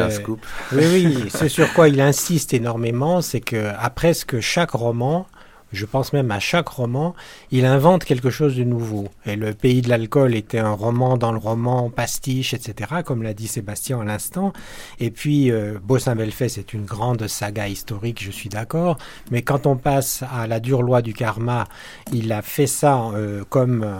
[0.09, 0.45] scoop.
[0.71, 5.27] oui, oui, ce sur quoi il insiste énormément, c'est que à presque chaque roman,
[5.71, 7.13] je pense même à chaque roman,
[7.51, 9.07] il invente quelque chose de nouveau.
[9.25, 13.33] Et Le Pays de l'alcool était un roman dans le roman, pastiche, etc., comme l'a
[13.33, 14.51] dit Sébastien à l'instant.
[14.99, 18.97] Et puis, euh, Beau-Saint-Belfait, c'est une grande saga historique, je suis d'accord.
[19.31, 21.67] Mais quand on passe à La dure loi du karma,
[22.11, 23.83] il a fait ça euh, comme...
[23.83, 23.97] Euh,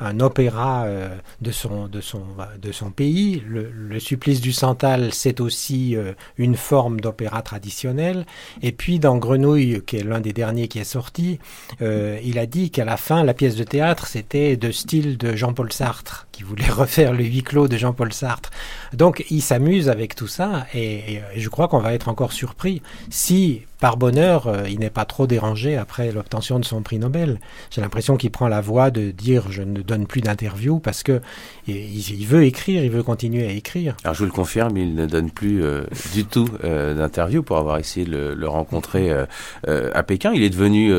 [0.00, 2.22] un opéra euh, de, son, de, son,
[2.60, 3.42] de son pays.
[3.46, 8.26] Le, le supplice du Santal, c'est aussi euh, une forme d'opéra traditionnel.
[8.62, 11.38] Et puis dans Grenouille, qui est l'un des derniers qui est sorti,
[11.82, 15.34] euh, il a dit qu'à la fin, la pièce de théâtre, c'était de style de
[15.34, 18.50] Jean-Paul Sartre, qui voulait refaire le huis clos de Jean-Paul Sartre.
[18.92, 22.80] Donc il s'amuse avec tout ça, et, je crois qu'on va être encore surpris
[23.10, 27.38] si par bonheur, euh, il n'est pas trop dérangé après l'obtention de son prix Nobel.
[27.70, 31.20] J'ai l'impression qu'il prend la voie de dire je ne donne plus d'interviews parce que
[31.68, 33.96] il, veut écrire, il veut continuer à écrire.
[34.02, 37.58] Alors je vous le confirme, il ne donne plus euh, du tout euh, d'interviews pour
[37.58, 40.32] avoir essayé de le, rencontrer euh, à Pékin.
[40.34, 40.92] Il est devenu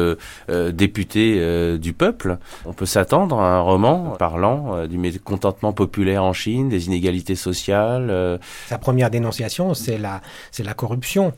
[0.72, 2.38] député du peuple.
[2.66, 4.98] On peut s'attendre à un roman parlant du
[5.30, 8.40] mécontentement populaire en Chine, des inégalités sociales.
[8.68, 10.22] Sa première dénonciation, c'est la,
[10.52, 11.34] c'est la corruption.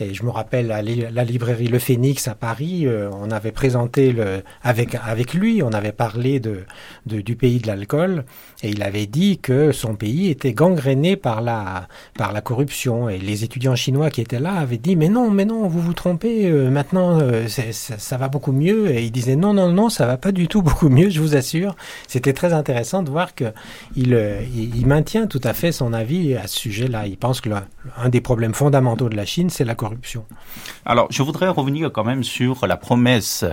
[0.00, 4.14] Et je me rappelle à la librairie Le Phénix à Paris, euh, on avait présenté
[4.62, 6.64] avec, avec lui, on avait parlé de,
[7.06, 8.24] du pays de l'alcool
[8.62, 13.08] et il avait dit que son pays était gangréné par la, par la corruption.
[13.08, 15.94] Et les étudiants chinois qui étaient là avaient dit mais non, mais non, vous vous
[15.94, 18.92] trompez, euh, maintenant euh, ça, va beaucoup mieux.
[18.92, 21.34] Et il disait non, non, non, ça va pas du tout beaucoup mieux, je vous
[21.34, 21.74] assure.
[22.06, 23.46] C'était très intéressant de voir que
[23.96, 24.16] il,
[24.54, 27.08] il, maintient tout à fait son avis à ce sujet-là.
[27.08, 27.50] Il pense que
[27.96, 29.87] un des problèmes fondamentaux de la Chine, c'est la corruption.
[30.84, 33.44] Alors, je voudrais revenir quand même sur la promesse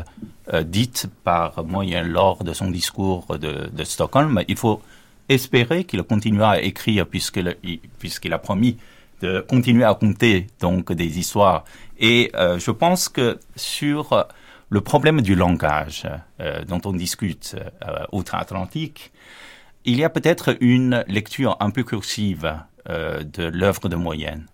[0.54, 4.44] euh, dite par moyen lors de son discours de, Stockholm.
[4.48, 4.82] Il faut
[5.28, 8.78] espérer qu'il continuera à écrire puisqu'il a promis
[9.22, 11.64] de continuer à compter donc des histoires.
[11.98, 14.28] Et euh, je pense que sur
[14.70, 16.08] le problème du langage
[16.40, 17.56] euh, dont on discute
[18.12, 19.12] outre-Atlantique,
[19.84, 22.54] il y a peut-être une lecture un peu cursive
[22.88, 24.46] de l'œuvre de Moyenne.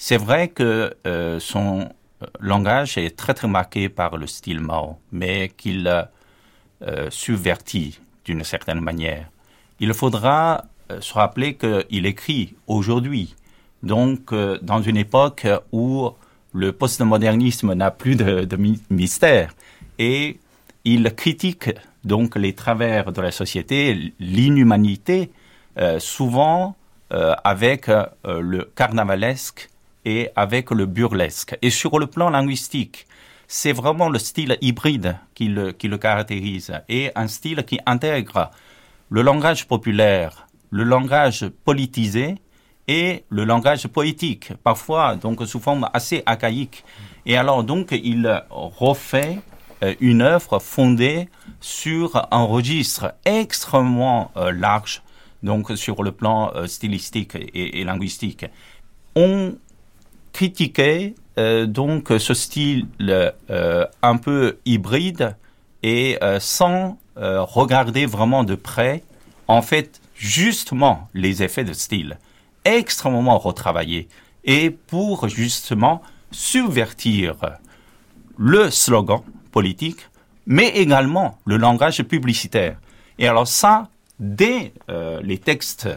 [0.00, 1.80] C'est vrai que euh, son
[2.22, 5.88] euh, langage est très très marqué par le style Mao, mais qu'il
[6.82, 9.28] euh, subvertit d'une certaine manière.
[9.80, 10.64] Il faudra
[11.00, 13.34] se rappeler qu'il écrit aujourd'hui,
[13.82, 14.32] donc
[14.62, 16.10] dans une époque où
[16.54, 18.56] le postmodernisme n'a plus de, de,
[18.88, 19.54] mystère,
[19.98, 20.40] et
[20.84, 21.70] il critique
[22.04, 25.30] donc les travers de la société, l'inhumanité,
[25.98, 26.74] souvent
[27.10, 27.90] avec
[28.24, 29.68] le carnavalesque
[30.04, 31.56] et avec le burlesque.
[31.62, 33.06] Et sur le plan linguistique,
[33.46, 38.50] c'est vraiment le style hybride qui le, qui le caractérise et un style qui intègre
[39.08, 42.34] le langage populaire, le langage politisé
[42.86, 46.84] et le langage poétique, parfois donc sous forme assez archaïque.
[47.24, 49.38] Et alors donc il refait
[49.82, 51.28] euh, une œuvre fondée
[51.60, 55.02] sur un registre extrêmement euh, large,
[55.42, 58.44] donc sur le plan euh, stylistique et, et linguistique.
[59.14, 59.54] On
[60.32, 65.36] critiquait euh, donc ce style euh, un peu hybride
[65.82, 69.02] et euh, sans regarder vraiment de près,
[69.48, 72.16] en fait, justement les effets de style,
[72.64, 74.06] extrêmement retravaillés,
[74.44, 76.00] et pour justement
[76.30, 77.34] subvertir
[78.36, 79.98] le slogan politique,
[80.46, 82.76] mais également le langage publicitaire.
[83.18, 83.88] Et alors ça,
[84.20, 84.72] dès
[85.24, 85.88] les textes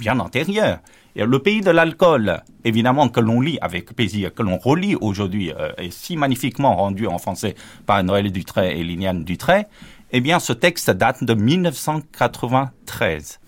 [0.00, 0.80] bien antérieurs,
[1.22, 5.70] le pays de l'alcool, évidemment, que l'on lit avec plaisir, que l'on relit aujourd'hui, euh,
[5.76, 7.54] est si magnifiquement rendu en français
[7.86, 9.66] par Noël Dutray et Liliane Dutray,
[10.10, 13.38] eh bien, ce texte date de 1993.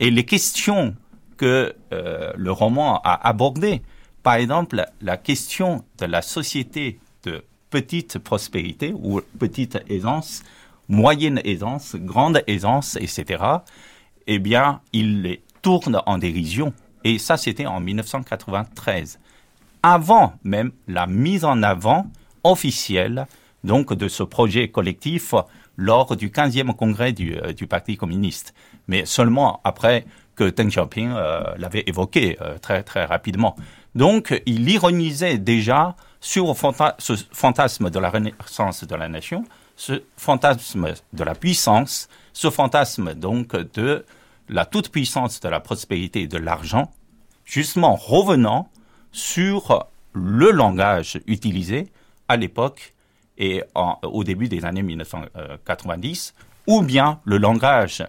[0.00, 0.96] Et les questions
[1.36, 3.82] que euh, le roman a abordées,
[4.22, 10.42] par exemple, la question de la société de petite prospérité ou petite aisance,
[10.88, 13.44] moyenne aisance, grande aisance, etc.,
[14.26, 16.72] eh bien, il les tourne en dérision
[17.04, 19.18] et ça, c'était en 1993,
[19.82, 22.06] avant même la mise en avant
[22.44, 23.26] officielle
[23.64, 25.34] donc de ce projet collectif
[25.76, 28.54] lors du 15e congrès du, euh, du Parti communiste.
[28.88, 33.56] Mais seulement après que Deng Xiaoping euh, l'avait évoqué euh, très très rapidement.
[33.94, 36.54] Donc, il ironisait déjà sur
[36.98, 39.44] ce fantasme de la renaissance de la nation,
[39.76, 44.04] ce fantasme de la puissance, ce fantasme donc de
[44.48, 46.92] la toute-puissance de la prospérité et de l'argent,
[47.44, 48.68] justement revenant
[49.12, 51.92] sur le langage utilisé
[52.28, 52.94] à l'époque
[53.38, 53.62] et
[54.02, 56.34] au début des années 1990,
[56.66, 58.04] ou bien le langage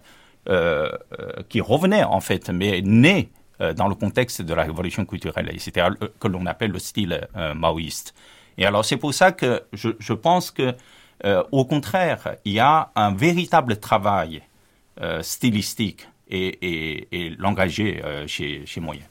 [0.50, 3.30] euh, euh, qui revenait en fait, mais né
[3.62, 5.88] euh, dans le contexte de la révolution culturelle, etc.,
[6.20, 8.14] que l'on appelle le style maoïste.
[8.58, 10.76] Et alors c'est pour ça que je, pense que,
[11.52, 14.44] au contraire, il y a un véritable travail
[15.22, 19.04] stylistique et, et, et langagier chez, chez Moyen.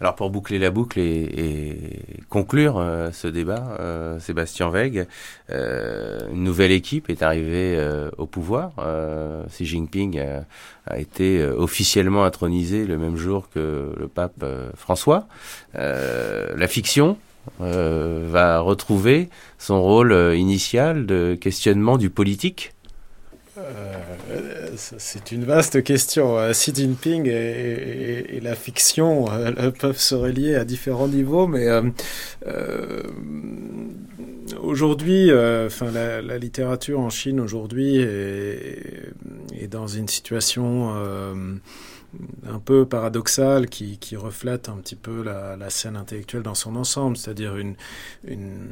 [0.00, 5.06] Alors pour boucler la boucle et, conclure euh, ce débat, euh, Sébastien Veig,
[5.50, 7.56] euh, une nouvelle équipe est arrivée
[8.18, 8.72] au pouvoir.
[9.48, 10.20] Xi Jinping
[10.86, 14.44] a été officiellement intronisé le même jour que le pape
[14.74, 15.26] François.
[15.74, 17.16] la fiction
[17.58, 22.72] va retrouver son rôle initial de questionnement du politique
[23.58, 26.38] euh, c'est une vaste question.
[26.38, 31.66] Euh, Xi Jinping et, la fiction euh, peuvent se relier à différents niveaux, mais
[34.60, 39.12] aujourd'hui, enfin la, littérature en Chine aujourd'hui est,
[39.58, 40.92] est, dans une situation
[42.48, 46.76] un peu paradoxal qui, qui, reflète un petit peu la, la scène intellectuelle dans son
[46.76, 47.74] ensemble, c'est-à-dire une,
[48.26, 48.68] une,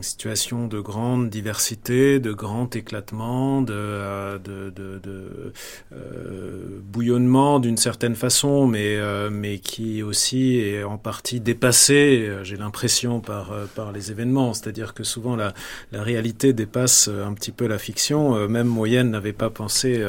[0.00, 5.52] situation de grande diversité, de grand éclatement, de, euh, de, de, de
[5.92, 12.44] euh, bouillonnement d'une certaine façon, mais, euh, mais qui aussi est en partie dépassé, euh,
[12.44, 14.54] j'ai l'impression, par, par les événements.
[14.54, 15.52] C'est-à-dire que souvent la,
[15.92, 18.48] la réalité dépasse un petit peu la fiction.
[18.48, 20.02] même Moyenne n'avait pas pensé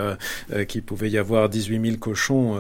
[0.68, 2.58] qu'il pouvait y avoir 18 000 cochons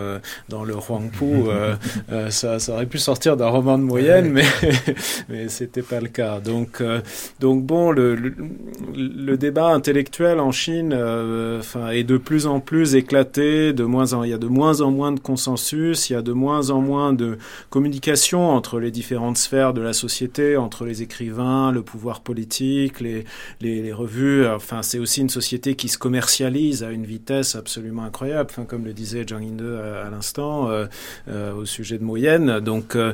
[0.50, 1.76] dans le Huangpu, euh,
[2.12, 4.46] euh, ça, ça, aurait pu sortir d'un roman de moyenne, mais,
[5.30, 6.40] mais c'était pas le cas.
[6.40, 7.02] Donc, euh,
[7.40, 13.84] donc bon, le, le, débat intellectuel en Chine est de plus en plus éclaté, de
[13.84, 16.34] moins en, il y a de moins en moins de consensus, il y a de
[16.34, 17.38] moins en moins de
[17.70, 23.26] communication entre les différentes sphères de la société, entre les écrivains, le pouvoir politique, les,
[23.62, 24.46] les, les revues.
[24.48, 28.86] Enfin, c'est aussi une société qui se commercialise à une vitesse absolument incroyable, enfin, comme
[28.86, 30.86] le disait Zhang Yinde à, l'instant euh,
[31.30, 32.60] euh, au sujet de Moyenne.
[32.60, 33.14] Donc euh,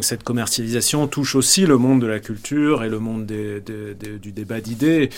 [0.00, 5.10] cette commercialisation touche aussi le monde de la culture et le monde du débat d'idées.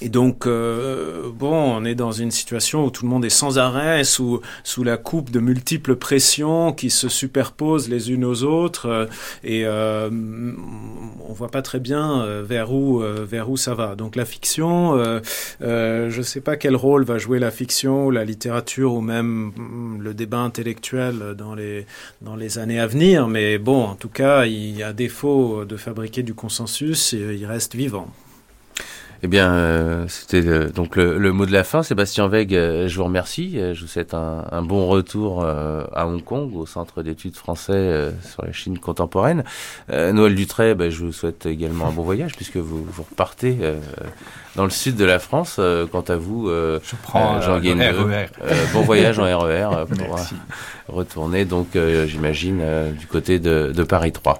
[0.00, 3.58] Et donc, euh, bon, on est dans une situation où tout le monde est sans
[3.58, 8.86] arrêt sous, sous la coupe de multiples pressions qui se superposent les unes aux autres,
[8.86, 9.06] euh,
[9.44, 10.10] et euh,
[11.28, 13.94] on voit pas très bien euh, vers où vers où ça va.
[13.94, 14.96] Donc la fiction,
[15.60, 20.02] je ne sais pas quel rôle va jouer la fiction, la littérature ou même mm,
[20.02, 21.86] le débat intellectuel dans les
[22.20, 25.76] dans les années à venir, mais bon, en tout cas, il y a défaut de
[25.76, 28.08] fabriquer du consensus, il reste vivant.
[29.24, 31.82] Eh bien, euh, c'était donc le, mot de la fin.
[31.82, 33.54] Sébastien Veig, euh, je vous remercie.
[33.56, 38.10] Euh, je vous souhaite un, un bon retour à Hong Kong, au Centre d'études français
[38.22, 39.42] sur la Chine contemporaine.
[39.90, 43.56] Noël Dutray, ben, je vous souhaite également un bon voyage puisque vous, vous repartez
[44.56, 45.58] dans le sud de la France.
[45.90, 48.26] quant à vous, je prends Jean RER.
[48.74, 50.18] bon voyage en RER pour
[50.88, 51.68] retourner donc,
[52.06, 52.62] j'imagine,
[52.98, 54.38] du côté de, de Paris 3.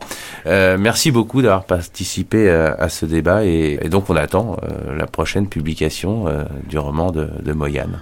[0.79, 5.07] merci beaucoup d'avoir participé à ce débat et, et donc on attend euh, euh, la
[5.07, 8.01] prochaine publication euh, du roman de, de Moyane.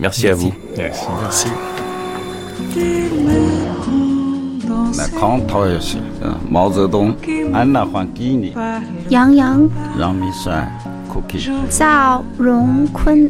[0.00, 0.52] Merci, à vous.
[0.76, 1.04] Merci.
[1.22, 1.48] Merci.
[9.10, 9.70] Yang Yang,
[11.70, 13.28] Zhao Rongkun,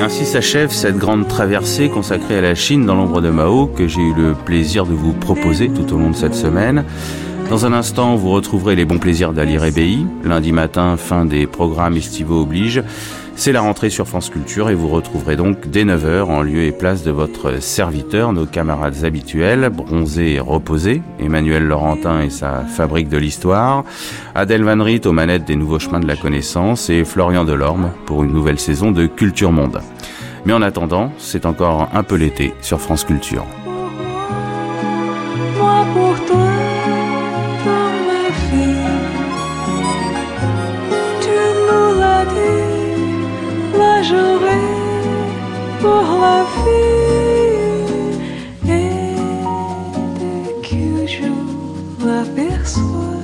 [0.00, 4.02] ainsi s'achève cette grande traversée consacrée à la Chine dans l'ombre de Mao que j'ai
[4.02, 6.84] eu le plaisir de vous proposer tout au long de cette semaine.
[7.48, 10.04] Dans un instant, vous retrouverez les bons plaisirs d'Ali Rébéi.
[10.24, 12.82] Lundi matin, fin des programmes estivaux oblige.
[13.36, 16.72] C'est la rentrée sur France Culture et vous retrouverez donc dès 9h en lieu et
[16.72, 23.08] place de votre serviteur, nos camarades habituels, bronzés et reposés, Emmanuel Laurentin et sa fabrique
[23.08, 23.84] de l'histoire,
[24.34, 28.24] Adèle Van Riet aux manettes des nouveaux chemins de la connaissance et Florian Delorme pour
[28.24, 29.82] une nouvelle saison de Culture Monde.
[30.46, 33.44] Mais en attendant, c'est encore un peu l'été sur France Culture.
[45.86, 47.76] Pour la vie.
[48.78, 49.14] Et
[50.20, 51.28] dès que je
[52.06, 53.22] l'aperçois,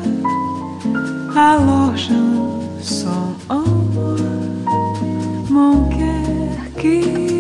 [1.49, 2.23] alors je
[2.83, 4.17] sens en moi
[5.51, 7.32] mon cœur qui